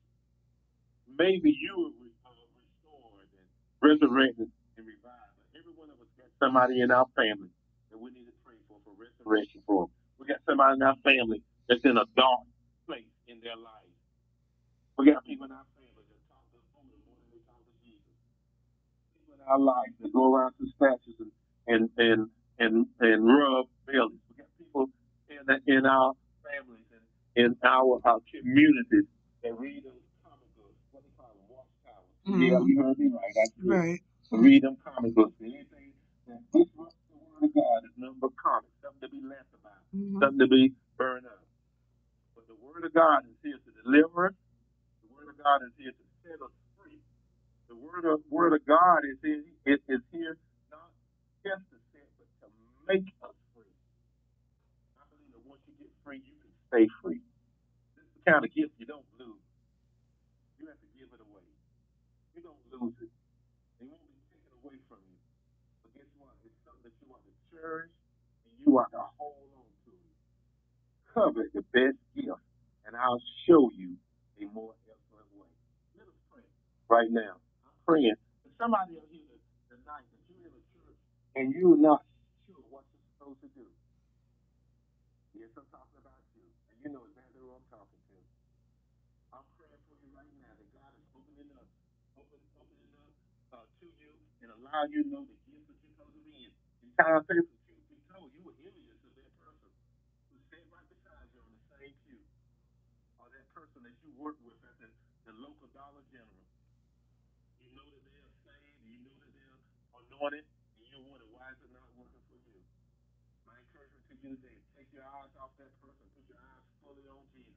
Maybe 1.09 1.51
you 1.55 1.75
were 1.79 1.95
re- 1.99 2.19
uh, 2.27 2.47
restored 2.55 3.29
and 3.35 3.47
resurrected 3.83 4.51
and 4.79 4.85
revived. 4.87 5.35
But 5.39 5.49
every 5.59 5.75
one 5.75 5.91
of 5.91 5.99
us 6.01 6.11
got 6.19 6.31
somebody 6.39 6.81
in 6.83 6.91
our 6.93 7.07
family 7.17 7.51
that 7.91 7.99
we 7.99 8.11
need 8.13 8.27
to 8.31 8.37
pray 8.47 8.59
for 8.69 8.79
for 8.87 8.95
restoration 8.99 9.63
for. 9.67 9.89
We 10.19 10.27
got 10.29 10.43
somebody 10.47 10.79
in 10.79 10.85
our 10.85 10.99
family 11.03 11.43
that's 11.69 11.85
in 11.85 11.99
a 11.99 12.07
dark 12.17 12.47
place 12.87 13.11
in 13.29 13.41
their 13.43 13.59
life. 13.59 13.93
We 14.99 15.07
got 15.11 15.25
people 15.25 15.47
in 15.49 15.55
our 15.55 15.69
family 15.79 16.05
that 16.07 16.23
talk 16.31 16.45
to 16.55 16.61
Buddha 16.75 16.97
more 17.07 17.17
than 17.19 17.29
they 17.33 17.43
talk 17.49 17.61
to 17.65 17.75
Jesus. 17.83 18.17
People 19.15 19.35
in 19.38 19.38
our 19.49 19.59
life 19.61 19.91
that 20.01 20.13
go 20.13 20.33
around 20.35 20.53
to 20.61 20.67
statues 20.77 21.17
and 21.21 21.33
and 21.67 21.91
and 21.99 22.29
and, 22.59 22.87
and 23.01 23.21
rub 23.27 23.67
bellies. 23.87 24.21
We 24.31 24.37
got 24.37 24.49
people 24.59 24.87
in 25.31 25.43
the, 25.47 25.57
in 25.67 25.87
our 25.87 26.15
families 26.45 26.87
and 26.93 27.05
in 27.37 27.57
our, 27.65 28.01
our 28.05 28.21
communities 28.31 29.07
that 29.45 29.55
read 29.59 29.85
those 29.85 30.05
comic 30.25 30.51
books. 30.59 30.77
What 30.93 31.05
they 31.05 31.13
call 31.17 31.33
them, 31.35 31.47
watchtowers. 31.49 32.13
Yeah, 32.27 32.59
Mhm. 32.59 32.69
you 32.69 32.83
heard 32.83 32.99
me 32.99 33.09
right. 33.15 33.33
That's. 33.35 33.53
Right. 33.65 34.01
Read 34.33 34.63
them 34.63 34.77
comic 34.85 35.15
books. 35.15 35.35
Anything 35.41 35.93
that 36.27 36.41
disrupts 36.53 36.99
the 37.09 37.17
word 37.17 37.45
of 37.49 37.55
God 37.55 37.81
is 37.89 37.95
nothing 37.97 38.21
but 38.21 38.37
comics. 38.37 38.75
Something 38.83 39.01
to 39.03 39.09
be 39.09 39.23
laughed 39.25 39.55
about. 39.57 39.81
Mhm. 39.97 40.21
Something 40.21 40.39
to 40.41 40.49
be 40.49 40.75
burned 40.99 41.27
up. 41.27 41.45
But 42.35 42.47
the 42.49 42.57
word 42.61 42.85
of 42.85 42.93
God 42.93 43.25
is 43.25 43.37
here 43.43 43.57
to 43.59 43.71
deliver 43.83 44.29
us. 44.29 44.35
The 45.03 45.09
word 45.15 45.29
of 45.31 45.39
God 45.43 45.63
is 45.65 45.73
here 45.79 45.93
to 45.93 46.05
set 46.25 46.43
us 46.43 46.53
word 47.79 48.05
of 48.05 48.21
word 48.31 48.53
of 48.55 48.63
God 48.67 49.07
is 49.07 49.19
here, 49.23 49.43
here 49.65 50.35
not 50.71 50.91
just 51.47 51.65
to 51.71 51.79
set, 51.95 52.11
but 52.19 52.29
to 52.43 52.49
make 52.91 53.07
us 53.23 53.37
free. 53.55 53.75
I 54.99 55.05
believe 55.11 55.33
that 55.35 55.45
once 55.47 55.63
you 55.71 55.75
get 55.79 55.93
free, 56.05 56.21
you 56.23 56.35
can 56.43 56.53
stay 56.71 56.87
free. 57.03 57.23
This 57.97 58.05
is 58.07 58.13
the 58.19 58.25
kind 58.27 58.43
of 58.45 58.51
gift 58.55 58.75
you 58.79 58.87
don't 58.87 59.07
lose. 59.19 59.45
You 60.59 60.67
have 60.69 60.81
to 60.83 60.91
give 60.99 61.11
it 61.15 61.23
away. 61.23 61.47
You 62.35 62.43
don't 62.43 62.63
lose 62.75 62.99
it. 63.03 63.13
It 63.81 63.87
won't 63.87 64.05
be 64.07 64.19
taken 64.31 64.53
away 64.63 64.79
from 64.91 65.01
you. 65.07 65.19
But 65.83 65.95
guess 65.95 66.11
what? 66.19 66.35
It's 66.45 66.59
something 66.67 66.87
that 66.87 66.95
you 66.99 67.07
want 67.11 67.23
to 67.27 67.35
cherish 67.55 67.95
and 68.47 68.53
you 68.59 68.75
want 68.75 68.91
to 68.93 69.03
hold 69.19 69.49
on 69.55 69.71
to. 69.87 69.93
Cover 71.15 71.45
the 71.55 71.63
best 71.75 71.99
gift, 72.15 72.43
and 72.87 72.95
I'll 72.97 73.23
show 73.49 73.71
you 73.75 73.97
a 74.43 74.47
more 74.55 74.75
excellent 74.87 75.31
way. 75.35 75.51
Let 75.99 76.07
us 76.07 76.19
pray 76.31 76.45
right 76.91 77.11
now. 77.11 77.41
Praying 77.89 78.21
for 78.45 78.53
somebody 78.61 79.01
out 79.01 79.09
here 79.09 79.41
tonight 79.73 80.05
that 80.13 80.23
you're 80.29 80.45
in 80.45 80.53
a 80.53 80.65
church 80.77 81.01
and 81.41 81.57
you're 81.57 81.81
not 81.81 82.05
sure 82.45 82.61
what 82.69 82.85
you're 82.93 83.09
supposed 83.17 83.41
to 83.41 83.51
do. 83.57 83.65
Yes, 85.35 85.53
I'm 85.57 85.67
talking 85.73 85.99
about 86.03 86.21
you, 86.37 86.45
and 86.73 86.77
you 86.85 86.89
know 86.93 87.07
exactly 87.09 87.41
who 87.41 87.55
I'm 87.57 87.67
talking 87.73 88.03
to. 88.13 88.19
I'm 89.37 89.47
praying 89.61 89.81
for 89.89 89.97
you 90.01 90.09
right 90.17 90.31
now 90.43 90.53
that 90.57 90.71
God 90.77 90.93
is 90.97 91.07
opening 91.17 91.51
up, 91.57 91.69
open, 92.19 92.41
opening 92.59 92.93
up 93.01 93.15
uh, 93.59 93.67
to 93.67 93.87
you 94.01 94.13
and 94.45 94.51
allowing 94.59 94.91
you 94.95 95.03
to 95.05 95.11
know 95.11 95.25
the 95.29 95.39
gifts 95.49 95.69
that 95.71 95.79
you're 95.85 95.95
supposed 95.99 96.17
to 96.17 96.25
be 96.25 96.49
in. 96.49 96.53
In 96.85 96.91
times 96.99 97.25
past, 97.29 97.47
the 97.69 97.77
truth 97.89 98.05
told, 98.13 98.31
you 98.35 98.43
were 98.45 98.57
envious 98.65 99.01
of 99.05 99.13
that 99.19 99.33
person 99.43 99.73
who 100.33 100.37
sat 100.53 100.65
right 100.73 100.89
beside 100.91 101.29
you 101.33 101.41
on 101.45 101.51
the 101.53 101.65
same 101.77 101.95
pew, 102.09 102.21
or 103.21 103.29
that 103.35 103.47
person 103.57 103.85
that 103.87 103.97
you 104.05 104.11
work 104.19 104.37
with 104.45 104.59
at 104.67 104.77
the, 104.83 104.89
the 105.31 105.35
local 105.41 105.69
Dollar 105.77 106.05
General. 106.13 106.45
You 107.63 107.71
know 107.77 107.89
that 107.91 108.05
they 108.07 108.19
are 108.21 108.37
saved, 108.47 108.81
you 108.89 109.01
know 109.05 109.15
that 109.21 109.33
they're 109.37 109.61
anointed, 110.19 110.43
and 110.83 110.91
you 110.91 111.07
wonder 111.07 111.31
why 111.31 111.47
is 111.55 111.63
it 111.63 111.71
not 111.71 111.87
working 111.95 112.19
for 112.27 112.35
you. 112.43 112.59
My 113.47 113.55
encouragement 113.55 114.03
to 114.11 114.15
you 114.19 114.35
today, 114.35 114.59
take 114.75 114.91
your 114.91 115.07
eyes 115.07 115.31
off 115.39 115.55
that 115.63 115.71
person, 115.79 116.11
put 116.11 116.27
your 116.27 116.43
eyes 116.43 116.67
fully 116.83 117.07
on 117.07 117.23
Jesus. 117.31 117.55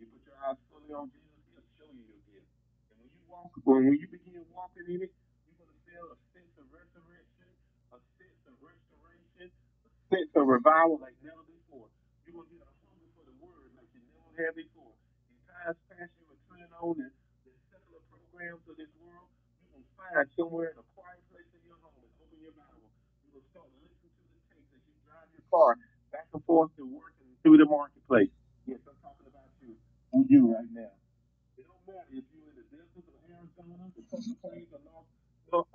You 0.00 0.08
put 0.08 0.24
your 0.24 0.40
eyes 0.40 0.56
fully 0.72 0.88
on 0.96 1.12
Jesus, 1.12 1.36
he'll 1.52 1.68
show 1.76 1.88
you 1.92 2.00
your 2.08 2.22
gift. 2.32 2.48
And 2.88 2.96
when 2.96 3.12
you 3.12 3.20
walk, 3.28 3.52
when 3.68 3.92
you 3.92 4.08
begin 4.08 4.40
walking 4.56 4.88
in 4.88 5.04
it, 5.04 5.12
you're 5.52 5.68
to 5.68 5.76
feel 5.84 6.08
a 6.08 6.18
sense 6.32 6.54
of 6.56 6.64
resurrection, 6.72 7.52
a 7.92 8.00
sense 8.16 8.40
of 8.48 8.56
restoration, 8.64 9.52
a 9.52 9.88
sense 10.08 10.32
of 10.32 10.48
revival 10.48 10.96
like 10.96 11.20
never 11.20 11.44
before. 11.44 11.92
You're 12.24 12.40
to 12.40 12.48
get 12.56 12.64
a 12.64 12.72
hunger 12.88 13.08
for 13.20 13.24
the 13.28 13.36
word 13.36 13.68
like 13.76 13.92
you 13.92 14.00
never 14.16 14.32
had 14.40 14.56
before. 14.56 14.96
In 15.28 15.36
times 15.44 15.76
past, 15.92 16.08
you 16.16 16.24
were 16.24 16.40
turning 16.48 16.72
on 16.72 16.96
the, 16.96 17.12
the 17.44 17.52
secular 17.68 18.00
programs 18.08 18.64
of 18.64 18.80
this 18.80 18.88
world. 18.96 19.28
You're 19.60 19.76
to 19.76 19.84
find 20.00 20.24
somewhere 20.40 20.72
in 20.72 20.78
a 20.80 20.86
quiet 20.96 21.20
place 21.32 21.48
in 21.52 21.60
your 21.68 21.76
home 21.84 21.96
and 22.00 22.12
open 22.20 22.31
your 22.42 22.52
Bible. 22.58 22.90
You're 23.22 23.38
going 23.38 23.46
to 23.46 23.50
start 23.54 23.70
listening 23.78 24.10
to 24.18 24.26
the 24.34 24.40
tapes 24.50 24.70
as 24.74 24.82
you 24.90 24.94
drive 25.06 25.30
your 25.30 25.46
car 25.46 25.78
back 26.10 26.26
and 26.34 26.42
forth 26.42 26.74
to 26.74 26.82
work 26.82 27.14
and 27.22 27.30
through 27.46 27.62
the 27.62 27.70
marketplace. 27.70 28.34
Yes, 28.66 28.82
I'm 28.82 28.98
talking 28.98 29.30
about 29.30 29.46
you. 29.62 29.78
Who 30.10 30.26
you 30.26 30.50
right 30.50 30.66
now. 30.74 30.90
It 31.54 31.70
don't 31.70 31.86
matter 31.86 32.10
if 32.10 32.26
you're 32.34 32.50
in 32.50 32.58
the 32.58 32.66
deserts 32.66 33.06
of 33.06 33.22
Arizona, 33.30 33.86
the 33.94 34.02
coastal 34.10 34.34
plains 34.42 34.74
of 34.74 34.82
North, 34.82 35.06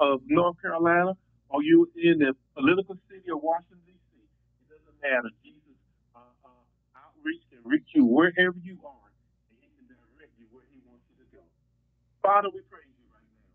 of 0.03 0.27
North 0.27 0.59
Carolina, 0.59 1.15
or 1.47 1.63
you 1.63 1.87
in 1.95 2.19
the 2.19 2.35
political 2.51 2.99
city 3.07 3.31
of 3.31 3.39
Washington, 3.39 3.79
D.C. 3.87 4.11
It 4.19 4.67
doesn't 4.67 4.97
matter. 4.99 5.31
Jesus 5.39 5.79
uh, 6.11 6.27
uh, 6.43 6.99
outreach 6.99 7.47
can 7.47 7.63
reach 7.63 7.87
you 7.95 8.03
wherever 8.03 8.59
you 8.59 8.75
are, 8.83 9.07
and 9.47 9.55
he 9.63 9.71
can 9.71 9.87
direct 9.87 10.35
you 10.35 10.51
where 10.51 10.67
he 10.67 10.83
wants 10.83 11.07
you 11.07 11.15
to 11.23 11.27
go. 11.31 11.43
Father, 12.19 12.51
we 12.51 12.59
praise 12.67 12.91
you 12.99 13.07
right 13.07 13.29
now. 13.39 13.47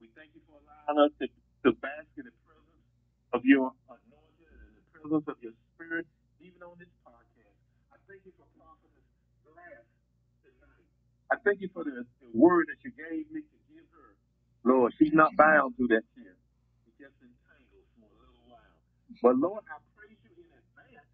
We 0.00 0.08
thank 0.16 0.32
you 0.34 0.40
for 0.48 0.56
allowing 0.62 0.98
us 1.08 1.12
to, 1.20 1.28
to 1.66 1.72
bask 1.82 2.10
in 2.18 2.26
the 2.28 2.36
presence 2.46 2.86
of 3.34 3.42
your 3.44 3.72
anointing 3.90 4.52
and 4.66 4.74
the 4.78 4.84
presence 4.94 5.26
of 5.28 5.36
your 5.42 5.54
spirit, 5.74 6.06
even 6.40 6.62
on 6.62 6.76
this 6.78 6.92
podcast. 7.06 7.58
I 7.92 7.98
thank 8.08 8.24
you 8.26 8.32
for 8.38 8.46
prophetess 8.56 9.06
Glass 9.46 9.86
tonight. 10.44 10.88
I 11.32 11.36
thank 11.44 11.60
you 11.62 11.70
for 11.74 11.84
the, 11.84 12.04
the 12.22 12.30
word 12.34 12.68
that 12.70 12.80
you 12.86 12.92
gave 12.94 13.26
me 13.32 13.42
to 13.42 13.58
give 13.70 13.86
her. 13.96 14.16
Lord, 14.66 14.92
she's 14.98 15.14
not 15.14 15.34
bound 15.38 15.74
to 15.78 15.86
that 15.94 16.04
chair. 16.14 16.36
She's 16.84 16.96
just 17.00 17.16
entangled 17.22 17.88
for 17.98 18.06
a 18.08 18.16
little 18.20 18.44
while. 18.48 18.78
But 19.22 19.36
Lord, 19.40 19.64
I 19.70 19.78
praise 19.96 20.18
you 20.26 20.34
in 20.36 20.50
advance 20.52 21.10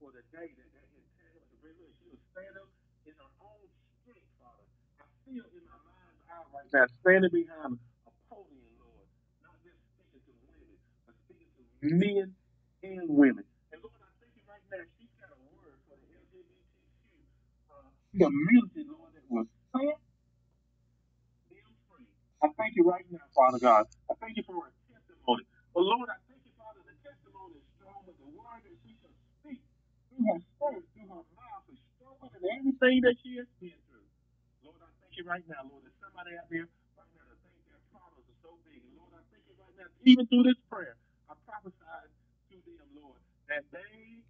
for 0.00 0.10
the 0.12 0.24
day 0.34 0.50
that 0.52 0.70
that 0.76 0.88
entanglement 0.92 1.60
her. 1.64 1.90
She 2.02 2.06
will 2.10 2.22
stand 2.34 2.54
up 2.58 2.70
in 3.06 3.14
her 3.16 3.32
own 3.44 3.66
strength, 4.02 4.28
Father. 4.42 4.66
I 5.00 5.06
feel 5.28 5.46
in 5.54 5.64
my 5.68 5.78
mind's 5.86 6.22
eye 6.28 6.46
right 6.52 6.68
now, 6.74 6.86
standing 7.04 7.32
behind 7.32 7.78
a 8.08 8.12
podium, 8.28 8.70
Lord, 8.82 9.08
not 9.44 9.56
just 9.62 9.78
speaking 9.96 10.22
to 10.26 10.34
women, 10.48 10.76
but 11.06 11.14
speaking 11.28 11.50
to 11.58 11.64
men 11.82 12.34
and 12.82 13.06
women. 13.08 13.44
And 13.72 13.80
Lord, 13.82 13.96
I 14.02 14.10
thank 14.20 14.34
you 14.36 14.44
right 14.48 14.64
now, 14.72 14.84
she's 14.98 15.12
got 15.20 15.30
a 15.32 15.40
word 15.52 15.78
for 15.88 15.96
community, 15.96 16.46
uh, 17.70 17.90
Lord, 18.92 19.12
that 19.14 19.24
will 19.30 19.48
set 19.72 19.98
them 21.50 21.74
free. 21.90 22.08
I 22.42 22.48
thank 22.58 22.76
you 22.76 22.84
right 22.86 23.06
now, 23.10 23.24
Father 23.34 23.60
God. 23.60 23.86
I 24.10 24.14
thank 24.20 24.36
you 24.38 24.44
for 24.46 24.56
a 24.66 24.72
testimony. 24.90 25.44
But 25.74 25.84
Lord, 25.86 26.08
I 26.10 26.18
thank 26.30 26.42
you, 26.46 26.54
Father, 26.58 26.82
the 26.86 26.96
testimony 27.04 27.60
is 27.60 27.66
strong, 27.78 28.02
but 28.06 28.16
the 28.20 28.30
word 28.32 28.62
that 28.64 28.76
she 28.84 28.94
shall 29.00 29.14
speak 29.42 29.62
through 30.10 30.24
her 30.28 30.40
spirit, 30.42 30.84
through 30.94 31.10
her 31.10 31.24
mouth 31.38 31.66
is 31.72 31.80
stronger 31.98 32.28
than 32.32 32.44
everything 32.60 32.98
that 33.06 33.16
she 33.22 33.38
has 33.40 33.48
been 33.62 33.78
through. 33.90 34.08
Lord, 34.64 34.80
I 34.82 34.90
thank 35.02 35.12
you 35.18 35.24
right 35.26 35.44
now, 35.48 35.62
Lord, 35.68 35.84
there's 35.86 35.98
somebody 36.02 36.36
out 36.38 36.48
there 36.50 36.68
right 36.98 37.12
now 37.16 37.26
that 37.30 37.38
think 37.44 37.56
their 37.70 37.82
problems 37.94 38.26
are 38.28 38.40
so 38.44 38.52
big. 38.66 38.80
And 38.84 38.94
Lord, 38.98 39.12
I 39.16 39.22
thank 39.32 39.44
you 39.48 39.56
right 39.58 39.74
now, 39.78 39.88
even 40.06 40.24
through 40.30 40.46
this 40.48 40.60
prayer, 40.70 40.96
I 41.30 41.34
prophesy 41.46 41.78
to 42.50 42.56
them, 42.66 42.90
Lord, 42.98 43.22
that 43.48 43.64
they 43.72 44.20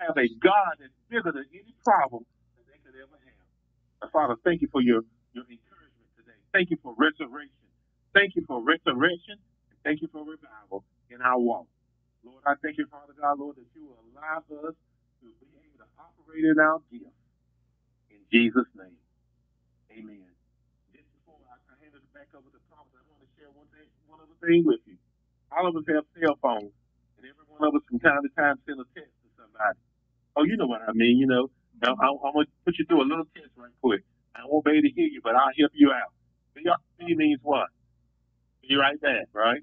have 0.00 0.16
a 0.18 0.28
God 0.42 0.80
that's 0.80 0.96
bigger 1.10 1.32
than 1.32 1.46
any 1.54 1.74
problem 1.84 2.26
that 2.58 2.66
they 2.68 2.80
could 2.82 2.96
ever 2.98 3.18
have. 3.18 3.46
Father, 4.12 4.36
thank 4.44 4.62
you 4.62 4.68
for 4.72 4.82
your, 4.82 5.02
your 5.34 5.46
encouragement 5.48 6.10
today. 6.16 6.38
Thank 6.54 6.70
you 6.70 6.78
for 6.82 6.94
resurrection. 6.98 7.68
Thank 8.14 8.36
you 8.36 8.44
for 8.48 8.62
resurrection. 8.62 9.38
And 9.70 9.78
thank 9.84 10.02
you 10.02 10.08
for 10.12 10.22
revival 10.24 10.84
in 11.10 11.22
our 11.22 11.38
walk. 11.40 11.66
Lord, 12.24 12.42
I 12.46 12.54
thank 12.62 12.78
you, 12.78 12.86
Father 12.90 13.14
God, 13.18 13.38
Lord, 13.40 13.56
that 13.56 13.68
you 13.74 13.86
will 13.86 14.00
allow 14.12 14.40
us 14.42 14.76
to 15.22 15.26
be 15.40 15.48
able 15.60 15.80
to 15.84 15.88
operate 16.00 16.44
in 16.46 16.58
our 16.60 16.80
gifts. 16.92 17.16
In 18.10 18.22
Jesus' 18.32 18.68
name, 18.76 18.98
amen. 19.92 20.30
Just 20.94 21.08
before 21.16 21.40
I, 21.50 21.56
I 21.72 21.74
hand 21.82 21.94
it 21.96 22.04
back 22.14 22.30
over 22.36 22.48
to 22.52 22.60
Thomas, 22.70 22.92
I 22.96 23.04
want 23.10 23.22
to 23.24 23.30
share 23.38 23.50
one 23.52 23.68
thing, 23.74 23.88
one 24.08 24.20
other 24.22 24.38
thing 24.44 24.64
with 24.66 24.80
you. 24.86 24.98
All 25.52 25.66
of 25.66 25.76
us 25.76 25.84
have 25.88 26.04
cell 26.18 26.38
phones, 26.42 26.72
and 27.18 27.26
every 27.26 27.46
one 27.48 27.68
of 27.68 27.74
us 27.74 27.82
from 27.88 27.98
time 28.00 28.22
to 28.22 28.30
time 28.38 28.56
send 28.66 28.80
a 28.80 28.86
text 28.94 29.10
to 29.22 29.28
somebody. 29.36 29.78
Oh, 30.36 30.44
you 30.44 30.56
know 30.56 30.66
what 30.66 30.82
I 30.86 30.92
mean, 30.92 31.18
you 31.18 31.26
know. 31.26 31.50
Now, 31.82 31.96
I, 31.98 32.06
I'm 32.06 32.32
going 32.32 32.46
to 32.46 32.52
put 32.64 32.78
you 32.78 32.84
through 32.86 33.02
a 33.02 33.08
little 33.08 33.26
test 33.34 33.50
right 33.56 33.72
quick. 33.82 34.02
I 34.36 34.46
won't 34.46 34.64
be 34.64 34.72
able 34.72 34.88
to 34.88 34.94
hear 34.94 35.08
you, 35.08 35.20
but 35.22 35.34
I'll 35.34 35.52
help 35.58 35.72
you 35.74 35.90
out. 35.90 36.14
B 36.54 37.14
means 37.16 37.40
what? 37.42 37.68
Be 38.62 38.76
right 38.76 39.00
back, 39.00 39.26
right? 39.32 39.62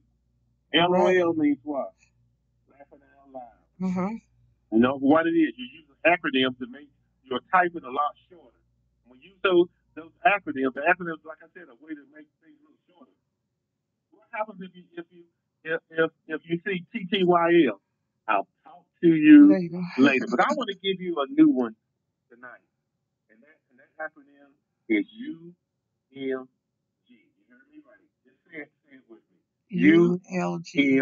LOL 0.74 1.34
means 1.34 1.60
what? 1.64 1.94
Laughing 2.70 3.00
out 3.00 3.32
loud. 3.32 3.62
Mm-hmm. 3.82 4.16
You 4.76 4.80
know 4.80 4.98
what 4.98 5.28
it 5.28 5.38
is? 5.38 5.54
You 5.56 5.68
use 5.80 5.88
acronyms 6.06 6.58
to 6.60 6.68
make 6.68 6.90
your 7.24 7.40
typing 7.52 7.84
a 7.84 7.94
lot 7.94 8.16
shorter. 8.30 8.60
When 9.08 9.22
you 9.22 9.32
use 9.32 9.42
those 9.44 9.68
those 9.96 10.14
acronyms, 10.28 10.76
the 10.78 10.86
acronyms, 10.86 11.24
like 11.26 11.42
I 11.42 11.50
said, 11.56 11.72
are 11.72 11.78
a 11.78 11.82
way 11.82 11.96
to 11.96 12.06
make 12.14 12.28
things 12.44 12.58
a 12.60 12.64
little 12.68 12.84
shorter. 12.86 13.16
What 14.12 14.28
happens 14.36 14.60
if 14.62 14.76
you 14.76 14.84
if 14.98 15.06
you 15.12 15.24
if 15.64 15.82
if, 15.90 16.12
if 16.28 16.42
you 16.46 16.60
see 16.66 16.86
TTYL? 16.94 17.80
I'll 18.28 18.48
talk 18.64 18.86
to 19.02 19.08
you 19.08 19.70
go. 19.72 19.80
later. 19.98 20.26
But 20.30 20.42
I 20.42 20.54
want 20.56 20.70
to 20.70 20.76
give 20.76 21.00
you 21.02 21.16
a 21.20 21.28
new 21.32 21.50
one 21.50 21.76
tonight, 22.30 22.66
and 23.30 23.42
that 23.42 23.58
and 23.72 23.80
that 23.80 23.92
acronym 23.98 24.52
is 24.90 25.06
UMG. 25.06 26.16
You 26.16 26.48
heard 27.50 27.68
me 27.72 27.80
right. 27.86 28.04
Just 28.26 28.38
say 28.52 28.60
it, 28.62 28.72
say 28.86 28.96
it 28.96 29.04
with 29.10 29.22
me. 29.32 29.38
U 29.70 30.20
L 30.40 30.60
G. 30.60 31.00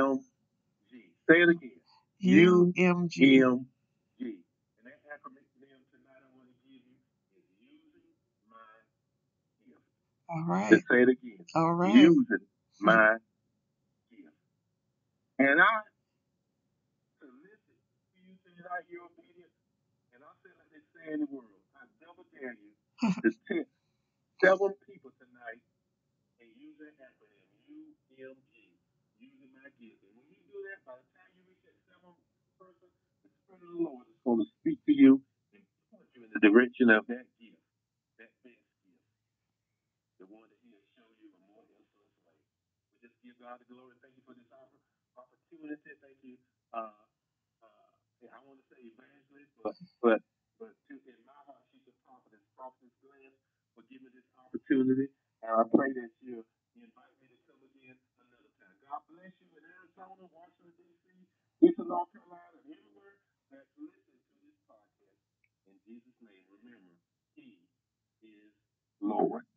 Say 1.27 1.41
it 1.41 1.49
again. 1.49 1.81
U 2.19 2.73
M 2.77 3.07
G. 3.09 3.39
And 3.39 3.55
that 4.83 5.01
acronym 5.09 5.81
tonight 5.89 6.21
I 6.21 6.29
want 6.37 6.47
to 6.49 6.55
give 6.63 6.81
you 6.85 6.97
is 7.35 7.45
using 7.59 8.13
my 8.49 8.55
gift. 9.65 9.81
All 10.29 10.43
right. 10.47 10.69
Just 10.69 10.85
say 10.89 11.01
it 11.01 11.09
again. 11.09 11.45
All 11.55 11.73
right. 11.73 11.93
Using 11.93 12.45
my. 12.79 13.17
And 15.39 15.59
I 15.61 15.83
for 17.19 18.19
you 18.23 18.35
tonight 18.45 18.85
your 18.87 19.05
obedience. 19.11 19.55
And 20.15 20.23
I 20.23 20.31
say 20.41 20.51
like 20.55 20.71
they 20.71 20.83
say 20.95 21.05
in 21.15 21.19
the 21.27 21.29
world, 21.31 21.59
I 21.75 21.83
double 21.99 22.23
dare 22.31 22.55
you 22.55 22.73
to 23.21 23.29
test 23.51 23.71
seven 24.39 24.71
people 24.87 25.11
tonight 25.19 25.61
and 26.39 26.49
use 26.55 26.77
that 26.79 26.95
acronym 26.99 27.43
UMG, 28.15 28.55
using 29.19 29.51
my 29.55 29.67
gift. 29.79 30.01
And 30.07 30.13
when 30.15 30.27
you 30.31 30.39
do 30.47 30.59
that, 30.71 30.83
by 30.87 30.95
the 30.95 31.07
time 31.15 31.29
you 31.35 31.43
reach 31.47 31.63
that 31.67 31.77
seventh 31.89 32.19
person, 32.59 32.89
the 33.25 33.29
Spirit 33.43 33.59
of 33.59 33.71
the 33.75 33.81
Lord 33.83 34.05
is 34.07 34.19
going 34.23 34.39
to 34.39 34.49
speak 34.61 34.79
to 34.87 34.93
you 34.95 35.19
and 35.51 35.63
point 35.91 36.07
you 36.15 36.23
in 36.27 36.31
the 36.31 36.43
direction 36.43 36.87
of 36.93 37.03
that 37.11 37.27
gift, 37.41 37.61
that 38.21 38.31
best 38.45 38.63
gift, 38.87 39.05
the 40.23 40.27
one 40.31 40.47
that 40.47 40.59
He 40.63 40.71
you 41.21 41.29
a 41.31 41.39
more 41.51 41.65
influence 41.67 42.19
way. 42.23 42.39
Just 43.03 43.15
give 43.25 43.35
God 43.41 43.59
the 43.61 43.67
glory. 43.69 43.95
Thank 44.01 44.15
you 44.17 44.23
for 44.25 44.35
this 44.37 44.47
oppor- 44.53 44.83
opportunity. 45.55 45.91
Thank 46.03 46.19
you. 46.23 46.35
Uh, 46.75 46.91
uh, 47.63 48.27
I 48.35 48.39
want 48.43 48.59
to 48.59 48.65
say 48.71 48.81
evangelist, 48.83 49.51
but 49.63 49.75
but 50.03 50.19
but 50.59 50.73
to, 50.91 50.95
in 51.07 51.19
my 51.23 51.39
heart, 51.47 51.63
she's 51.71 51.85
a 51.87 51.95
prophetess, 52.03 52.43
prophetess 52.59 52.93
Glass, 53.03 53.35
for 53.75 53.83
giving 53.87 54.11
me 54.11 54.19
this 54.19 54.27
opportunity. 54.39 55.07
And 55.45 55.51
I 55.55 55.63
pray 55.71 55.91
that 55.95 56.11
you 56.23 56.43
invite 56.79 57.15
me 57.23 57.27
to 57.31 57.39
come 57.47 57.61
again 57.63 57.95
another 58.19 58.51
time. 58.59 58.75
God 58.87 59.03
bless 59.07 59.33
you 59.39 59.47
in 59.55 59.63
Arizona, 59.63 60.25
Washington, 60.31 60.75
D.C., 60.75 61.07
Eastern 61.63 61.87
North 61.91 62.11
Carolina, 62.11 62.57
and 62.59 62.67
everywhere 62.75 63.17
that's 63.53 63.71
listening 63.79 64.19
to 64.19 64.35
this 64.43 64.57
podcast. 64.67 65.21
In 65.71 65.75
Jesus' 65.87 66.19
name, 66.23 66.43
remember, 66.51 66.95
He 67.39 67.57
is 68.23 68.51
Lord. 69.01 69.47